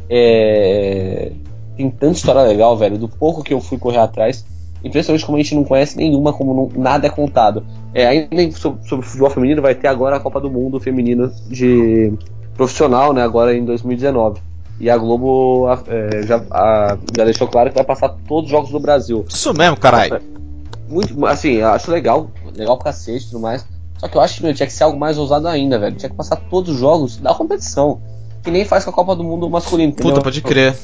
[0.10, 1.32] é,
[1.78, 4.46] tem tanta história legal, velho, do pouco que eu fui correr atrás.
[4.84, 7.66] Impressionante como a gente não conhece nenhuma, como não, nada é contado.
[7.94, 12.14] É, ainda sobre, sobre futebol feminino, vai ter agora a Copa do Mundo feminino de
[12.56, 13.22] profissional, né?
[13.22, 14.42] Agora em 2019.
[14.80, 18.72] E a Globo é, já, a, já deixou claro que vai passar todos os jogos
[18.72, 19.26] do Brasil.
[19.28, 20.22] Isso mesmo, caralho
[20.90, 23.66] muito, assim, eu acho legal, legal pra cacete e tudo mais.
[23.98, 25.96] Só que eu acho que meu, tinha que ser algo mais ousado ainda, velho.
[25.96, 28.02] Tinha que passar todos os jogos da competição.
[28.42, 29.92] Que nem faz com a Copa do Mundo masculino.
[29.92, 30.14] Entendeu?
[30.14, 30.76] Puta, pode crer.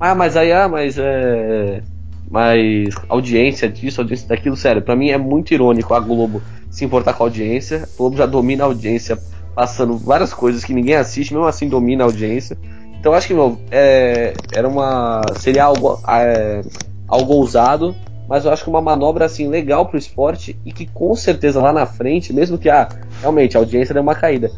[0.00, 1.82] Ah, mas aí, ah, mas é.
[2.28, 7.12] Mas audiência disso, audiência daquilo, sério, pra mim é muito irônico a Globo se importar
[7.12, 7.84] com a audiência.
[7.84, 9.18] A Globo já domina a audiência,
[9.54, 12.58] passando várias coisas que ninguém assiste, mesmo assim domina a audiência.
[12.98, 15.20] Então eu acho que, meu, é, era uma.
[15.36, 16.62] seria algo, é,
[17.06, 17.94] algo ousado,
[18.28, 21.72] mas eu acho que uma manobra assim legal pro esporte e que com certeza lá
[21.72, 22.88] na frente, mesmo que ah,
[23.20, 24.50] realmente a audiência deu uma caída,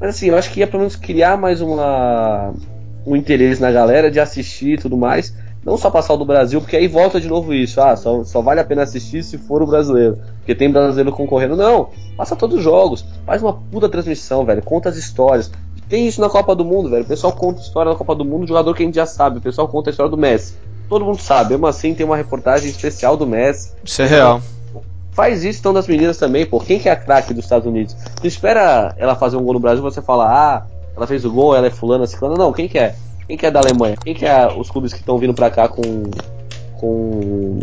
[0.00, 2.52] mas assim, eu acho que ia pelo menos criar mais uma
[3.06, 5.32] um interesse na galera de assistir e tudo mais,
[5.64, 8.40] não só passar o do Brasil, porque aí volta de novo isso, ah, só, só
[8.40, 12.58] vale a pena assistir se for o brasileiro, porque tem brasileiro concorrendo, não, passa todos
[12.58, 15.50] os jogos, faz uma puta transmissão, velho, conta as histórias,
[15.88, 17.04] tem isso na Copa do Mundo, velho.
[17.04, 19.38] O pessoal conta a história da Copa do Mundo, jogador que a gente já sabe.
[19.38, 20.56] O pessoal conta a história do Messi
[20.88, 21.50] todo mundo sabe.
[21.50, 23.72] Mesmo assim, tem uma reportagem especial do Messi.
[23.84, 24.40] Isso é real.
[25.12, 26.60] Faz isso então das meninas também, pô.
[26.60, 27.96] Quem que é a craque dos Estados Unidos?
[28.20, 31.56] Você espera ela fazer um gol no Brasil você fala, ah, ela fez o gol,
[31.56, 32.36] ela é fulana, ciclana.
[32.36, 32.94] Não, quem que é?
[33.26, 33.96] Quem que é da Alemanha?
[33.96, 35.82] Quem que é os clubes que estão vindo pra cá com,
[36.74, 37.60] com,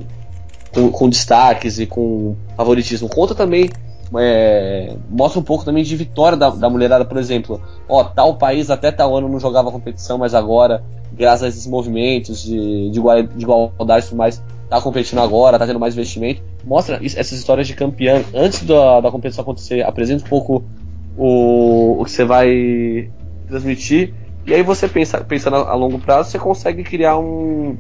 [0.74, 3.08] com, com destaques e com favoritismo?
[3.08, 3.70] Conta também
[4.18, 7.62] é, mostra um pouco também de vitória da, da mulherada, por exemplo.
[7.88, 12.44] Ó, tal país até tal ano não jogava competição, mas agora, graças a esses movimentos
[12.44, 16.42] de, de, de igualdade e tudo mais, tá competindo agora, tá tendo mais investimento.
[16.64, 20.64] Mostra isso, essas histórias de campeão antes da, da competição acontecer, apresenta um pouco
[21.18, 23.10] o, o que você vai
[23.48, 24.14] transmitir.
[24.46, 27.78] E aí você pensa, pensando a longo prazo, você consegue criar um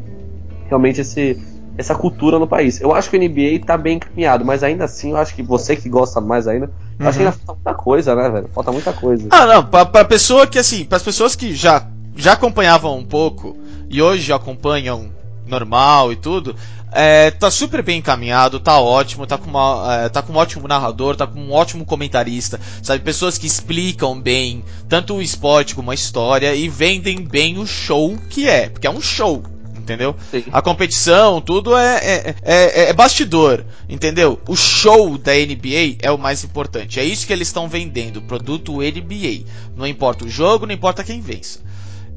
[0.69, 1.37] realmente esse
[1.77, 2.79] essa cultura no país.
[2.79, 5.75] Eu acho que o NBA tá bem encaminhado, mas ainda assim, eu acho que você
[5.75, 6.69] que gosta mais ainda,
[6.99, 7.07] uhum.
[7.07, 8.49] acho que ainda falta muita coisa, né, velho?
[8.53, 9.27] Falta muita coisa.
[9.31, 13.05] Ah, não, pra, pra pessoa que, assim, para as pessoas que já, já acompanhavam um
[13.05, 13.57] pouco
[13.89, 15.11] e hoje acompanham
[15.47, 16.55] normal e tudo,
[16.91, 20.67] é, tá super bem encaminhado, tá ótimo, tá com, uma, é, tá com um ótimo
[20.67, 23.03] narrador, tá com um ótimo comentarista, sabe?
[23.03, 28.15] Pessoas que explicam bem tanto o esporte como a história e vendem bem o show
[28.29, 29.43] que é, porque é um show,
[29.83, 30.15] entendeu?
[30.31, 30.45] Sim.
[30.51, 34.39] A competição, tudo é, é, é, é, bastidor, entendeu?
[34.47, 36.99] O show da NBA é o mais importante.
[36.99, 39.45] É isso que eles estão vendendo, produto NBA.
[39.75, 41.59] Não importa o jogo, não importa quem vença.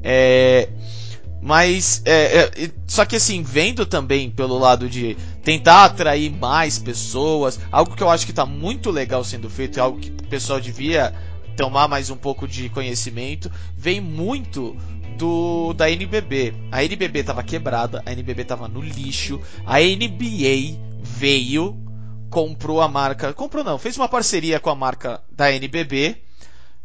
[0.01, 0.69] É.
[1.39, 7.59] Mas, é, é, só que assim, vendo também pelo lado de tentar atrair mais pessoas,
[7.71, 10.59] algo que eu acho que está muito legal sendo feito, é algo que o pessoal
[10.59, 11.13] devia
[11.55, 14.75] tomar mais um pouco de conhecimento, vem muito
[15.17, 16.53] do da NBB.
[16.71, 19.41] A NBB tava quebrada, a NBB tava no lixo.
[19.65, 21.75] A NBA veio,
[22.29, 26.26] comprou a marca, comprou não, fez uma parceria com a marca da NBB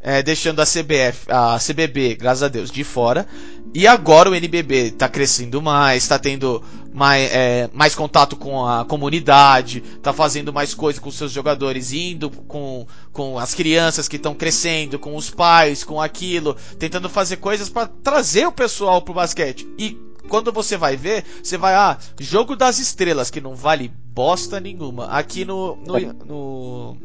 [0.02, 3.26] é, deixando a CBF, a CBB, graças a Deus, de fora.
[3.72, 8.84] E agora o NBB está crescendo mais, está tendo mais, é, mais contato com a
[8.84, 14.34] comunidade, está fazendo mais coisas com seus jogadores, indo com, com as crianças que estão
[14.34, 19.66] crescendo, com os pais, com aquilo, tentando fazer coisas para trazer o pessoal pro basquete.
[19.78, 19.96] E
[20.28, 25.06] quando você vai ver, você vai, ah, jogo das estrelas, que não vale bosta nenhuma.
[25.06, 26.96] Aqui no, no, no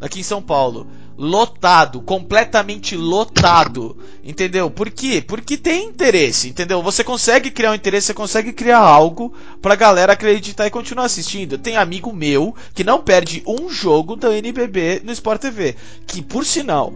[0.00, 0.86] aqui em São Paulo.
[1.16, 3.96] Lotado, completamente lotado.
[4.22, 4.70] Entendeu?
[4.70, 5.24] Por quê?
[5.26, 6.82] Porque tem interesse, entendeu?
[6.82, 11.58] Você consegue criar um interesse, você consegue criar algo pra galera acreditar e continuar assistindo.
[11.58, 15.76] Tem amigo meu que não perde um jogo da NBB no Sport TV.
[16.06, 16.92] Que, por sinal,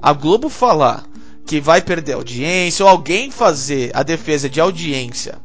[0.00, 1.04] a Globo falar
[1.46, 5.38] que vai perder audiência ou alguém fazer a defesa de audiência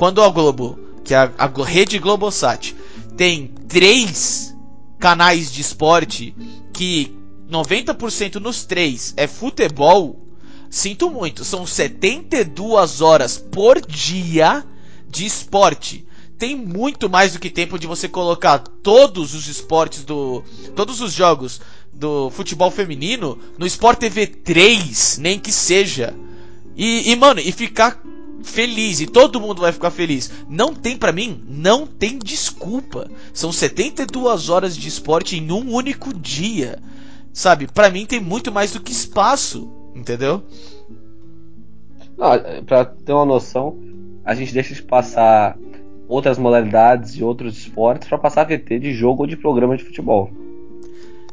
[0.00, 2.74] quando a Globo, que é a, a rede Globosat,
[3.18, 4.56] tem três
[4.98, 6.34] canais de esporte
[6.72, 7.19] que
[7.50, 10.26] 90% nos três é futebol,
[10.70, 14.64] sinto muito, são 72 horas por dia
[15.08, 16.06] de esporte.
[16.38, 20.42] Tem muito mais do que tempo de você colocar todos os esportes do.
[20.74, 21.60] todos os jogos
[21.92, 26.14] do futebol feminino no Sport TV 3, nem que seja.
[26.74, 28.02] E, e mano, e ficar
[28.42, 30.30] feliz e todo mundo vai ficar feliz.
[30.48, 33.10] Não tem para mim, não tem desculpa.
[33.32, 36.82] São 72 horas de esporte em um único dia.
[37.32, 37.66] Sabe?
[37.66, 40.42] Para mim tem muito mais do que espaço, entendeu?
[42.66, 43.78] Pra ter uma noção,
[44.24, 45.56] a gente deixa de passar
[46.08, 50.30] outras modalidades e outros esportes para passar VT de jogo ou de programa de futebol.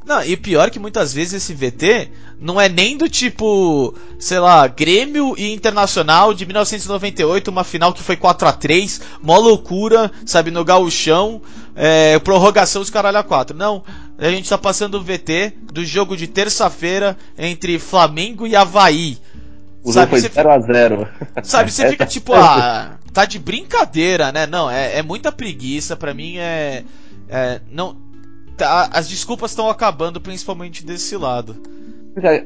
[0.08, 4.66] Não, e pior que muitas vezes esse VT não é nem do tipo, sei lá,
[4.66, 10.50] Grêmio e Internacional de 1998, uma final que foi 4 a 3 mó loucura, sabe,
[10.50, 11.42] no gauchão,
[11.76, 13.58] é, prorrogação os caralho a 4.
[13.58, 13.84] Não,
[14.18, 19.18] a gente tá passando o VT do jogo de terça-feira entre Flamengo e Havaí.
[19.84, 21.08] O sabe, foi 0x0.
[21.44, 24.48] Sabe, você fica tipo, ah, tá de brincadeira, né?
[24.48, 26.86] Não, é, é muita preguiça, pra mim é...
[27.28, 28.07] é não,
[28.58, 31.56] tá, as desculpas estão acabando, principalmente desse lado.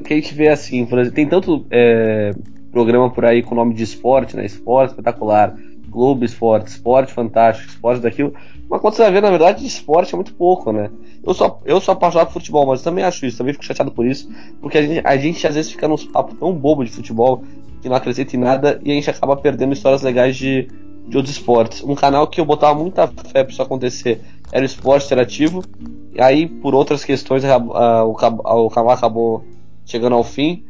[0.04, 2.34] Que a gente vê assim, por exemplo, tem tanto é,
[2.70, 4.44] programa por aí com nome de esporte, né?
[4.44, 5.56] Esporte espetacular,
[5.88, 8.34] Globo Esporte, Esporte Fantástico, Esporte daquilo.
[8.68, 10.90] Mas quando você vai ver, na verdade, de esporte é muito pouco, né?
[11.24, 14.06] Eu sou, eu sou apaixonado por futebol, mas também acho isso, também fico chateado por
[14.06, 14.28] isso,
[14.60, 17.44] porque a gente, a gente às vezes fica nos papos tão bobo de futebol
[17.80, 20.68] que não acrescenta em nada e a gente acaba perdendo histórias legais de,
[21.06, 21.82] de outros esportes.
[21.82, 25.64] Um canal que eu botava muita fé pra isso acontecer era o Esporte Interativo,
[26.14, 29.44] e aí por outras questões o, canal acabou
[29.84, 30.64] chegando ao fim.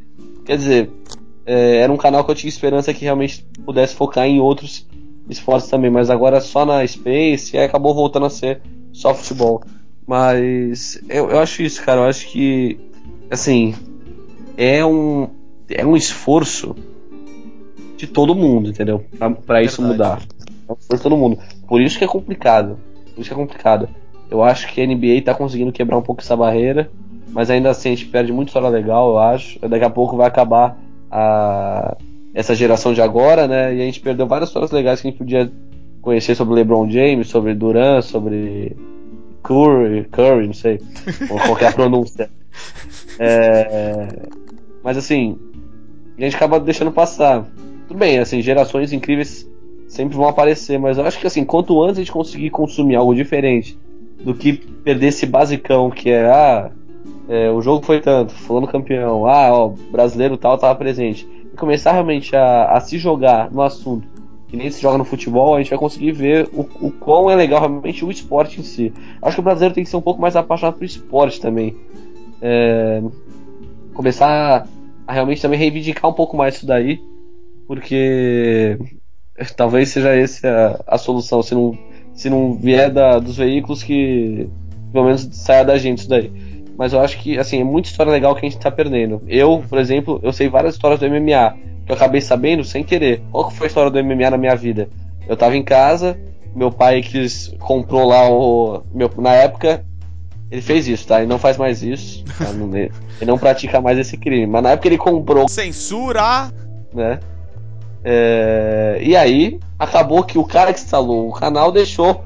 [0.45, 0.91] Quer dizer,
[1.45, 4.87] é, era um canal que eu tinha esperança que realmente pudesse focar em outros
[5.28, 8.61] esportes também, mas agora só na Space e acabou voltando a ser
[8.93, 9.62] só futebol.
[10.07, 12.01] Mas eu, eu acho isso, cara.
[12.01, 12.78] Eu acho que,
[13.30, 13.74] assim,
[14.57, 15.28] é um,
[15.68, 16.74] é um esforço
[18.03, 19.05] de todo mundo, entendeu?
[19.16, 20.20] Pra, pra isso mudar.
[20.80, 21.38] Esforço de todo mundo.
[21.68, 22.76] Por isso que é complicado.
[23.14, 23.88] Por isso que é complicado.
[24.28, 26.90] Eu acho que a NBA tá conseguindo quebrar um pouco essa barreira,
[27.28, 29.57] mas ainda assim a gente perde muita história legal, eu acho.
[29.61, 30.76] Daqui a pouco vai acabar
[31.09, 31.96] a,
[32.34, 33.72] essa geração de agora, né?
[33.72, 35.53] E a gente perdeu várias histórias legais que a gente podia
[36.00, 38.76] conhecer sobre LeBron James, sobre Durant, sobre
[39.44, 40.80] Curry, Curry, não sei,
[41.30, 42.28] ou qualquer pronúncia.
[43.20, 44.09] É,
[44.82, 45.38] mas assim,
[46.18, 47.46] a gente acaba deixando passar.
[47.93, 49.47] Tudo bem, assim, gerações incríveis
[49.86, 53.14] sempre vão aparecer, mas eu acho que assim, quanto antes a gente conseguir consumir algo
[53.14, 53.78] diferente
[54.24, 56.70] do que perder esse basicão que é, ah,
[57.28, 61.93] é, o jogo foi tanto, fulano campeão, ah, ó, brasileiro tal tava presente, e começar
[61.93, 64.09] realmente a, a se jogar no assunto
[64.49, 67.36] que nem se joga no futebol, a gente vai conseguir ver o, o quão é
[67.36, 68.90] legal realmente o esporte em si.
[69.20, 71.76] Acho que o brasileiro tem que ser um pouco mais apaixonado por esporte também.
[72.40, 73.03] É,
[73.93, 74.66] começar a,
[75.07, 77.11] a, realmente também reivindicar um pouco mais isso daí,
[77.66, 78.78] porque
[79.56, 81.78] talvez seja essa a, a solução, se não,
[82.14, 84.48] se não vier da, dos veículos que
[84.92, 86.30] pelo menos saia da gente isso daí.
[86.76, 89.22] Mas eu acho que assim, é muita história legal que a gente tá perdendo.
[89.26, 93.22] Eu, por exemplo, eu sei várias histórias do MMA que eu acabei sabendo sem querer.
[93.30, 94.88] Qual que foi a história do MMA na minha vida?
[95.28, 96.18] Eu tava em casa,
[96.54, 99.84] meu pai quis comprou lá o meu na época
[100.52, 101.20] ele fez isso, tá?
[101.20, 102.22] Ele não faz mais isso.
[102.24, 102.44] Tá?
[102.76, 102.90] ele
[103.26, 104.46] não pratica mais esse crime.
[104.46, 105.48] Mas na época ele comprou.
[105.48, 106.52] Censura!
[106.92, 107.18] Né?
[108.05, 108.98] É...
[109.03, 112.24] E aí, acabou que o cara que instalou o canal deixou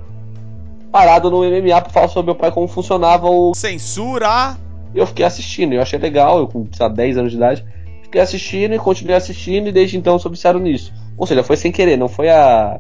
[0.91, 3.55] parado no MMA pra falar sobre meu pai como funcionava o.
[3.55, 4.57] Censura!
[4.95, 7.64] Eu fiquei assistindo, eu achei legal, eu com sei 10 anos de idade
[8.07, 10.93] fiquei assistindo e continuei assistindo e desde então sou viciado nisso.
[11.16, 12.79] Ou seja, foi sem querer, não foi a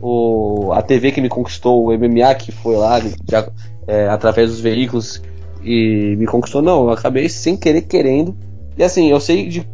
[0.00, 3.48] o, a TV que me conquistou, o MMA que foi lá já,
[3.86, 5.22] é, através dos veículos
[5.62, 6.84] e me conquistou, não.
[6.84, 8.36] Eu acabei sem querer querendo.
[8.76, 9.66] E assim, eu sei de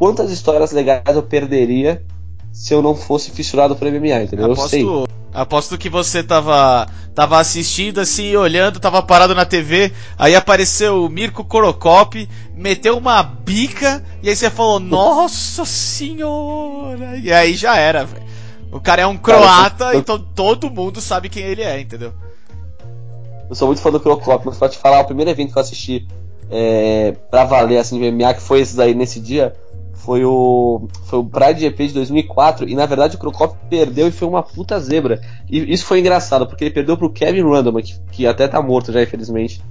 [0.00, 2.02] quantas histórias legais eu perderia
[2.50, 4.46] se eu não fosse fissurado por MMA, entendeu?
[4.46, 5.06] Aposto, eu sei.
[5.32, 11.08] Aposto que você tava, tava assistindo assim, olhando, tava parado na TV, aí apareceu o
[11.10, 12.26] Mirko Korokop,
[12.56, 17.18] meteu uma bica, e aí você falou, nossa senhora!
[17.18, 18.24] E aí já era, velho.
[18.72, 20.00] O cara é um croata, cara, eu...
[20.00, 22.14] então todo mundo sabe quem ele é, entendeu?
[23.50, 25.62] Eu sou muito fã do Korokop, mas pra te falar, o primeiro evento que eu
[25.62, 26.08] assisti
[26.50, 29.54] é, pra valer, assim, de MMA, que foi esse aí nesse dia,
[30.04, 34.12] foi o foi o Pride GP de 2004 e na verdade o Crocop perdeu e
[34.12, 35.20] foi uma puta zebra.
[35.48, 38.92] E isso foi engraçado porque ele perdeu pro Kevin Randleman que, que até tá morto
[38.92, 39.62] já infelizmente.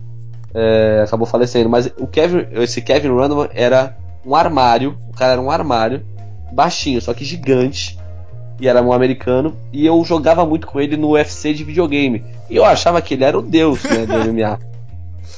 [0.54, 5.42] É, acabou falecendo, mas o Kevin, esse Kevin Randleman era um armário, o cara era
[5.42, 6.04] um armário
[6.52, 7.98] baixinho, só que gigante.
[8.62, 12.26] E era um americano, e eu jogava muito com ele no UFC de videogame.
[12.50, 14.60] E eu achava que ele era o deus né, do MMA.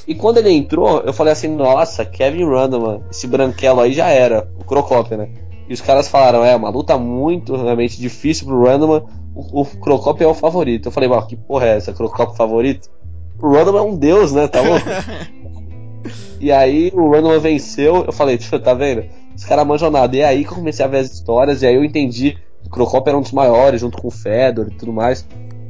[0.08, 4.50] E quando ele entrou, eu falei assim, nossa, Kevin Randleman, esse branquelo aí já era,
[4.60, 5.30] o Crocop, né?
[5.68, 9.04] E os caras falaram, é, uma luta muito realmente difícil pro Randleman,
[9.36, 10.88] o, o Crocop é o favorito.
[10.88, 12.89] Eu falei, mano, que porra é essa, Crocop favorito?
[13.42, 14.86] O Randleman é um deus, né, tá louco?
[16.39, 19.06] e aí o Randleman venceu, eu falei, tá vendo?
[19.36, 20.16] Os caras manjam nada.
[20.16, 22.72] E aí que eu comecei a ver as histórias, e aí eu entendi que o
[22.72, 25.26] Crocop era um dos maiores, junto com o Fedor e tudo mais.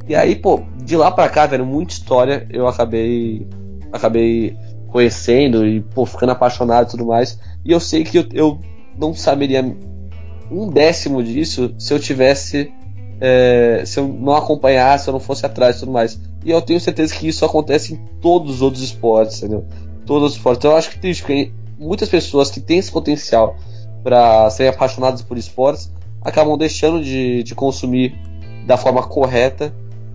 [0.08, 3.46] E aí, pô, de lá pra cá, velho, muita história, eu acabei
[3.92, 4.56] acabei
[4.88, 7.38] conhecendo e pô, ficando apaixonado e tudo mais.
[7.64, 8.60] E eu sei que eu, eu
[8.98, 9.64] não saberia
[10.50, 12.72] um décimo disso se eu tivesse.
[13.24, 16.20] É, se eu não acompanhasse, se eu não fosse atrás e tudo mais.
[16.44, 19.64] E eu tenho certeza que isso acontece em todos os outros esportes, entendeu?
[20.04, 20.58] Todos os esportes.
[20.58, 23.56] Então eu acho que tem muitas pessoas que têm esse potencial
[24.02, 25.90] para serem apaixonadas por esportes
[26.20, 28.14] acabam deixando de, de consumir
[28.66, 29.74] da forma correta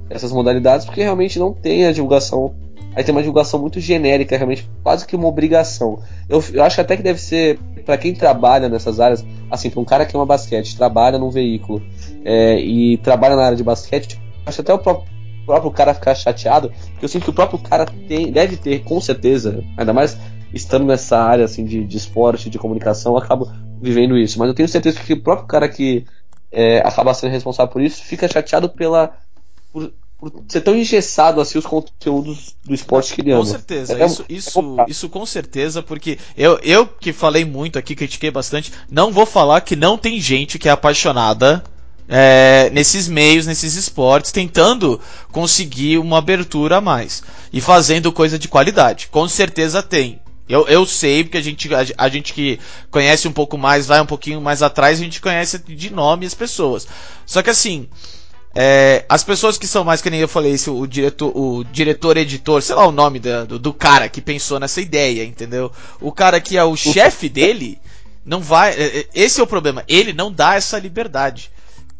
[0.09, 2.53] essas modalidades porque realmente não tem a divulgação
[2.97, 5.99] Aí tem uma divulgação muito genérica, realmente quase que uma obrigação.
[6.27, 9.85] Eu, eu acho até que deve ser, para quem trabalha nessas áreas, assim, para um
[9.85, 11.79] cara que ama basquete, trabalha num veículo
[12.25, 15.07] é, e trabalha na área de basquete, acho até o próprio,
[15.43, 18.79] o próprio cara ficar chateado, porque eu sinto que o próprio cara tem, deve ter,
[18.79, 20.17] com certeza, ainda mais
[20.51, 23.47] estando nessa área assim, de, de esporte, de comunicação, eu acabo
[23.79, 24.39] vivendo isso.
[24.39, 26.03] Mas eu tenho certeza que o próprio cara que
[26.51, 29.13] é, acaba sendo responsável por isso fica chateado pela.
[29.71, 33.41] Por, por ser tão engessado assim os conteúdos do esporte que ele ama.
[33.41, 37.77] Com certeza, é, isso, é isso, isso com certeza, porque eu, eu que falei muito
[37.77, 41.63] aqui, critiquei bastante, não vou falar que não tem gente que é apaixonada
[42.07, 44.99] é, nesses meios, nesses esportes, tentando
[45.31, 49.07] conseguir uma abertura a mais e fazendo coisa de qualidade.
[49.09, 50.19] Com certeza tem.
[50.49, 52.57] Eu, eu sei, porque a gente, a, a, gente que
[52.89, 56.33] conhece um pouco mais, vai um pouquinho mais atrás, a gente conhece de nome as
[56.33, 56.87] pessoas.
[57.25, 57.89] Só que assim,
[58.55, 62.17] é, as pessoas que são mais, que nem eu falei, esse, o diretor, o diretor
[62.17, 65.71] editor, sei lá o nome do, do cara que pensou nessa ideia, entendeu?
[66.01, 67.79] O cara que é o chefe dele,
[68.25, 68.73] não vai.
[68.73, 69.83] É, é, esse é o problema.
[69.87, 71.51] Ele não dá essa liberdade.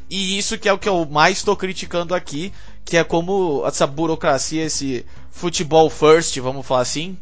[0.10, 3.86] E isso que é o que eu mais estou criticando aqui, que é como essa
[3.86, 7.18] burocracia, esse futebol first, vamos falar assim,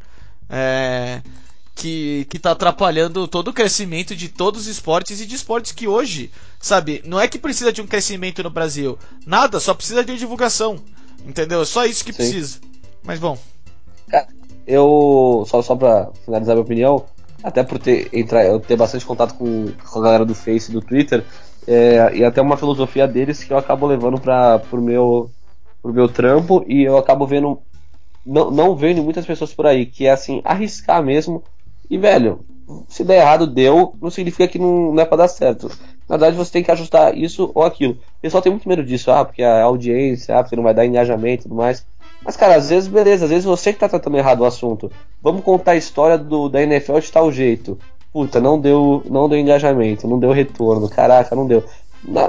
[0.49, 1.21] é,
[1.73, 5.87] que, que tá atrapalhando todo o crescimento de todos os esportes e de esportes que
[5.87, 6.31] hoje,
[6.65, 8.97] sabe, não é que precisa de um crescimento no Brasil.
[9.25, 10.79] Nada, só precisa de divulgação.
[11.25, 11.61] Entendeu?
[11.61, 12.17] É só isso que Sim.
[12.17, 12.59] precisa.
[13.03, 13.37] Mas bom.
[14.65, 17.05] Eu, só, só pra finalizar minha opinião,
[17.43, 20.73] até por ter, entrar, eu ter bastante contato com, com a galera do Face e
[20.73, 21.23] do Twitter,
[21.67, 25.29] é, e até uma filosofia deles que eu acabo levando para pro meu,
[25.83, 27.59] pro meu trampo e eu acabo vendo
[28.25, 31.43] não, não vendo muitas pessoas por aí, que é assim, arriscar mesmo
[31.87, 32.43] e, velho,
[32.89, 35.69] se der errado, deu, não significa que não, não é pra dar certo.
[36.07, 37.93] Na verdade, você tem que ajustar isso ou aquilo.
[37.93, 40.85] O pessoal tem muito medo disso, ah, porque a audiência, ah, porque não vai dar
[40.85, 41.85] engajamento e tudo mais.
[42.23, 44.91] Mas, cara, às vezes, beleza, às vezes você que tá tratando errado o assunto.
[45.21, 47.77] Vamos contar a história do, da NFL de tal jeito.
[48.13, 51.63] Puta, não deu, não deu engajamento, não deu retorno, caraca, não deu.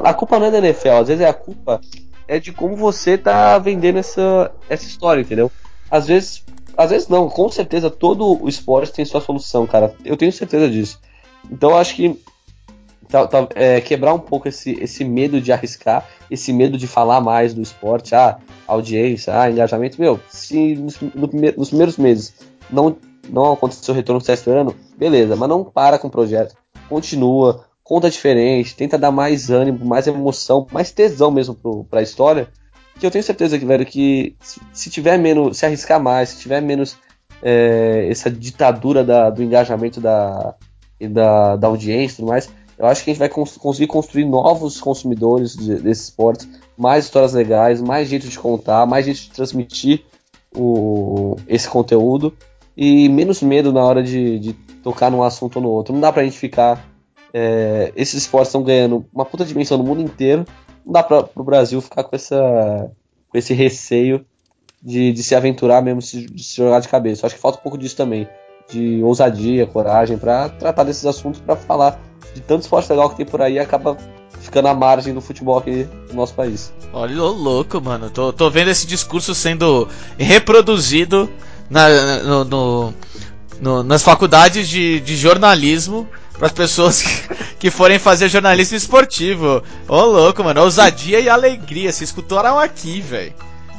[0.04, 1.80] A culpa não é da NFL, às vezes é a culpa
[2.28, 5.50] é de como você tá vendendo essa, essa história, entendeu?
[5.90, 6.44] Às vezes
[6.76, 9.94] às vezes não, com certeza todo o esporte tem sua solução, cara.
[10.04, 11.00] Eu tenho certeza disso.
[11.50, 12.20] Então acho que
[13.08, 17.20] tá, tá, é, quebrar um pouco esse, esse medo de arriscar, esse medo de falar
[17.20, 22.34] mais do esporte, ah, audiência, ah, engajamento, meu, se nos, no nos primeiros meses
[22.70, 22.96] não,
[23.28, 26.56] não aconteceu o retorno está esperando, beleza, mas não para com o projeto.
[26.88, 31.54] Continua, conta diferente, tenta dar mais ânimo, mais emoção, mais tesão mesmo
[31.88, 32.48] para a história
[32.98, 34.36] que eu tenho certeza que, velho, que
[34.72, 36.96] se, tiver menos, se arriscar mais, se tiver menos
[37.42, 40.54] é, essa ditadura da, do engajamento da,
[41.10, 42.48] da, da audiência e tudo mais,
[42.78, 47.04] eu acho que a gente vai cons conseguir construir novos consumidores de, desses esportes, mais
[47.04, 50.04] histórias legais, mais jeito de contar, mais jeito de transmitir
[50.54, 52.36] o, esse conteúdo
[52.76, 54.52] e menos medo na hora de, de
[54.82, 55.92] tocar num assunto ou no outro.
[55.92, 56.86] Não dá pra gente ficar.
[57.32, 60.46] É, esses esportes estão ganhando uma puta dimensão no mundo inteiro
[60.86, 62.90] não dá para o Brasil ficar com, essa,
[63.28, 64.24] com esse receio
[64.80, 67.22] de, de se aventurar mesmo, de se jogar de cabeça.
[67.22, 68.28] Eu acho que falta um pouco disso também,
[68.68, 72.00] de ousadia, coragem, para tratar desses assuntos, para falar
[72.34, 73.96] de tanto esporte legal que tem por aí acaba
[74.40, 76.72] ficando à margem do futebol aqui no nosso país.
[76.92, 78.10] Olha o louco, mano.
[78.10, 79.88] Tô, tô vendo esse discurso sendo
[80.18, 81.30] reproduzido
[81.68, 81.88] na,
[82.22, 82.94] no, no,
[83.60, 86.08] no, nas faculdades de, de jornalismo
[86.38, 89.62] para as pessoas que, que, forem fazer jornalismo esportivo.
[89.88, 90.62] Ô louco, mano.
[90.62, 91.92] Ousadia e alegria.
[91.92, 93.34] Se escutaram aqui, velho.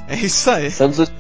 [0.08, 0.72] É isso aí.
[0.72, 1.12] Santos,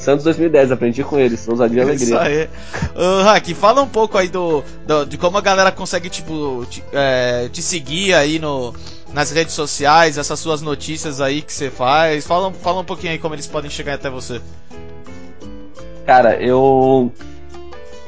[0.00, 2.06] Santos 2010, aprendi com eles, ousadia e alegria.
[2.06, 2.48] Isso aí.
[2.96, 6.82] Uh, Hack, fala um pouco aí do, do, de como a galera consegue, tipo, te,
[6.90, 8.74] é, te seguir aí no,
[9.12, 12.26] nas redes sociais, essas suas notícias aí que você faz.
[12.26, 14.40] Fala, fala um pouquinho aí como eles podem chegar até você.
[16.06, 17.12] Cara, eu.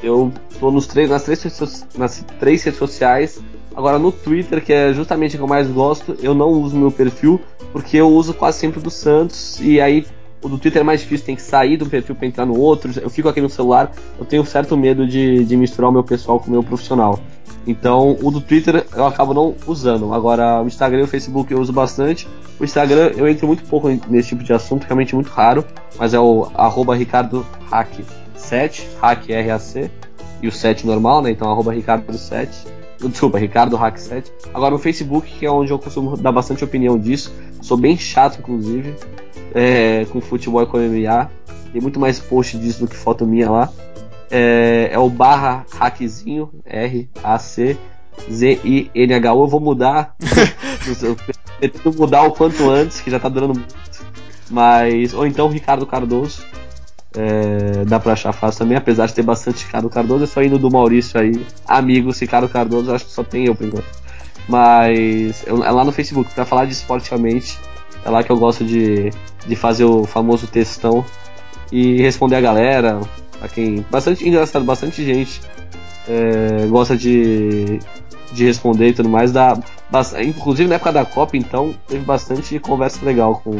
[0.01, 3.39] Eu tô nos três, nas, três, nas três redes sociais.
[3.75, 6.91] Agora no Twitter, que é justamente o que eu mais gosto, eu não uso meu
[6.91, 7.39] perfil,
[7.71, 10.05] porque eu uso quase sempre do Santos, e aí
[10.43, 12.91] o do Twitter é mais difícil, tem que sair do perfil para entrar no outro.
[12.99, 16.39] Eu fico aqui no celular, eu tenho certo medo de, de misturar o meu pessoal
[16.39, 17.19] com o meu profissional.
[17.65, 20.13] Então, o do Twitter eu acabo não usando.
[20.13, 22.27] Agora, o Instagram e o Facebook eu uso bastante.
[22.59, 25.65] O Instagram eu entro muito pouco nesse tipo de assunto, realmente muito raro.
[25.97, 27.89] Mas é o arroba Ricardo Hack
[28.35, 29.89] 7, Hack R-A-C,
[30.41, 31.31] e o 7 normal, né?
[31.31, 32.67] Então, arroba Ricardo 7.
[33.09, 34.31] Desculpa, Ricardo Hack 7.
[34.53, 37.33] Agora, o Facebook, que é onde eu costumo dar bastante opinião disso.
[37.63, 38.93] Sou bem chato, inclusive,
[39.55, 41.31] é, com futebol e com MMA.
[41.71, 43.73] Tem muito mais post disso do que foto minha lá
[44.33, 47.77] é, é o barra hackzinho, R-A-C.
[48.31, 50.15] Z-I-N-H-U, eu vou mudar.
[51.61, 53.75] eu preciso mudar o quanto antes, que já tá durando muito.
[54.49, 55.13] Mas.
[55.13, 56.43] Ou então Ricardo Cardoso.
[57.15, 60.57] É, dá pra achar fácil também, apesar de ter bastante Ricardo Cardoso, é só indo
[60.57, 63.85] do Maurício aí, amigos Ricardo Cardoso, acho que só tem eu por enquanto.
[64.47, 67.57] Mas é lá no Facebook, para falar de esportivamente,
[68.03, 69.09] é lá que eu gosto de,
[69.45, 71.05] de fazer o famoso textão
[71.71, 72.99] e responder a galera,
[73.41, 73.85] a quem.
[73.89, 75.41] Bastante engraçado, bastante gente
[76.07, 77.79] é, gosta de,
[78.31, 79.31] de responder e tudo mais.
[79.31, 79.57] Dá,
[80.21, 83.55] inclusive na época da Copa, então, teve bastante conversa legal com,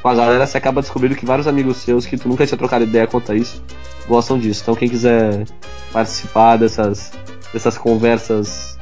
[0.00, 0.46] com a galera.
[0.46, 3.34] Você acaba descobrindo que vários amigos seus que tu nunca tinha trocado ideia quanto a
[3.34, 3.62] isso
[4.06, 4.62] gostam disso.
[4.62, 5.44] Então, quem quiser
[5.92, 7.12] participar dessas,
[7.52, 8.77] dessas conversas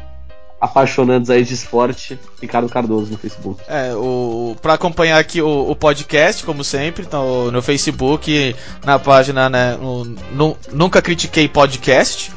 [0.66, 3.62] apaixonantes aí de esporte, Ricardo Cardoso no Facebook.
[3.68, 8.54] É, o, pra acompanhar aqui o, o podcast, como sempre, no, no Facebook,
[8.84, 12.32] na página, né, no, no, Nunca Critiquei Podcast.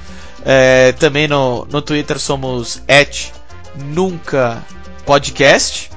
[0.45, 3.31] É, também no, no Twitter somos at
[3.75, 4.63] Nunca
[5.05, 5.89] Podcast.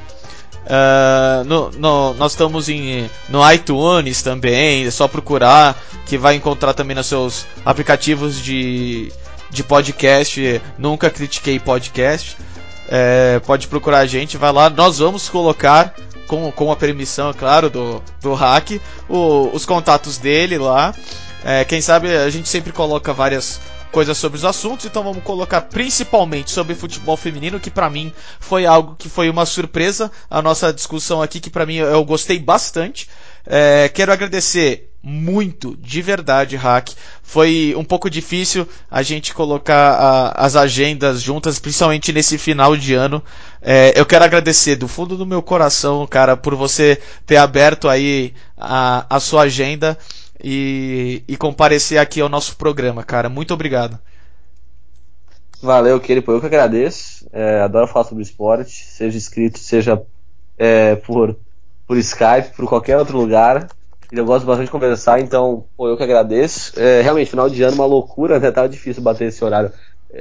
[0.62, 5.76] Uh, no, no, nós estamos em, no iTunes também, é só procurar
[6.06, 9.12] que vai encontrar também nos seus aplicativos de,
[9.52, 12.36] de podcast, nunca critiquei podcast.
[12.88, 14.68] É, pode procurar a gente, vai lá.
[14.68, 15.94] Nós vamos colocar,
[16.26, 20.94] com, com a permissão, é claro, do, do hack, o, os contatos dele lá.
[21.44, 25.60] É, quem sabe a gente sempre coloca várias coisas sobre os assuntos, então vamos colocar
[25.60, 30.72] principalmente sobre futebol feminino, que para mim foi algo que foi uma surpresa, a nossa
[30.72, 33.06] discussão aqui, que para mim eu gostei bastante.
[33.46, 36.90] É, quero agradecer muito, de verdade, Hack.
[37.22, 42.94] Foi um pouco difícil a gente colocar a, as agendas juntas, principalmente nesse final de
[42.94, 43.22] ano.
[43.60, 48.32] É, eu quero agradecer do fundo do meu coração, cara, por você ter aberto aí
[48.56, 49.98] a, a sua agenda
[50.42, 53.28] e, e comparecer aqui ao nosso programa, cara.
[53.28, 53.98] Muito obrigado.
[55.60, 56.32] Valeu, Kiripo.
[56.32, 57.26] Eu que agradeço.
[57.32, 60.00] É, adoro falar sobre esporte, seja inscrito, seja
[60.58, 61.36] é, por,
[61.92, 63.68] por Skype, por qualquer outro lugar.
[64.10, 66.72] Eu gosto bastante de conversar, então, pô, eu que agradeço.
[66.80, 68.50] É, realmente, final de ano, uma loucura, né?
[68.50, 69.70] Tava difícil bater esse horário,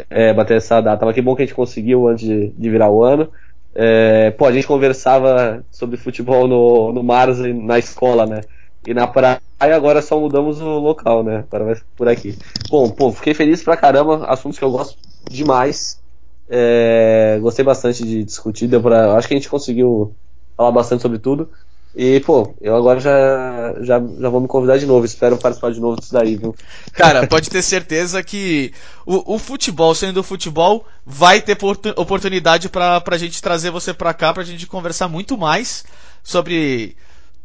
[0.09, 1.05] é, bater essa data.
[1.05, 3.31] Mas que bom que a gente conseguiu antes de, de virar o ano.
[3.73, 8.41] É, pô, a gente conversava sobre futebol no, no Mars na escola, né?
[8.85, 11.45] E na praia agora só mudamos o local, né?
[11.49, 12.37] Agora vai por aqui.
[12.69, 14.97] Bom, pô, fiquei feliz pra caramba, assuntos que eu gosto
[15.29, 16.01] demais.
[16.49, 20.13] É, gostei bastante de discutir, deu pra, acho que a gente conseguiu
[20.61, 21.49] falar bastante sobre tudo.
[21.93, 25.05] E, pô, eu agora já, já, já vou me convidar de novo.
[25.05, 26.55] Espero participar de novo disso daí, viu?
[26.93, 28.71] Cara, pode ter certeza que
[29.05, 31.57] o, o futebol, sendo o futebol, vai ter
[31.97, 35.83] oportunidade pra, pra gente trazer você pra cá, pra gente conversar muito mais
[36.23, 36.95] sobre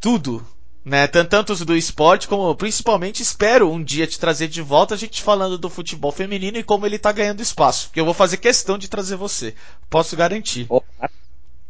[0.01, 0.47] tudo,
[0.85, 1.09] né?
[1.09, 5.59] Tanto do esporte, como principalmente espero um dia te trazer de volta a gente falando
[5.59, 7.91] do futebol feminino e como ele tá ganhando espaço.
[7.93, 9.57] Que eu vou fazer questão de trazer você.
[9.91, 10.69] Posso garantir.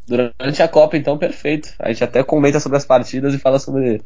[0.07, 1.75] Durante a Copa, então, perfeito.
[1.79, 4.03] A gente até comenta sobre as partidas e fala sobre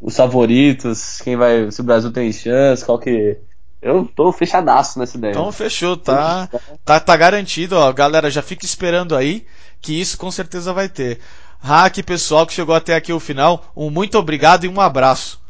[0.00, 1.70] os favoritos, quem vai.
[1.70, 3.38] Se o Brasil tem chance, qual que.
[3.82, 5.32] Eu tô fechadaço nessa ideia.
[5.32, 6.48] Então fechou, tá,
[6.84, 7.92] tá, tá garantido, ó.
[7.92, 9.46] Galera, já fica esperando aí
[9.80, 11.20] que isso com certeza vai ter.
[11.60, 15.40] Hack, pessoal que chegou até aqui o final, um muito obrigado e um abraço.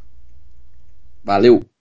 [1.24, 1.66] Valeu!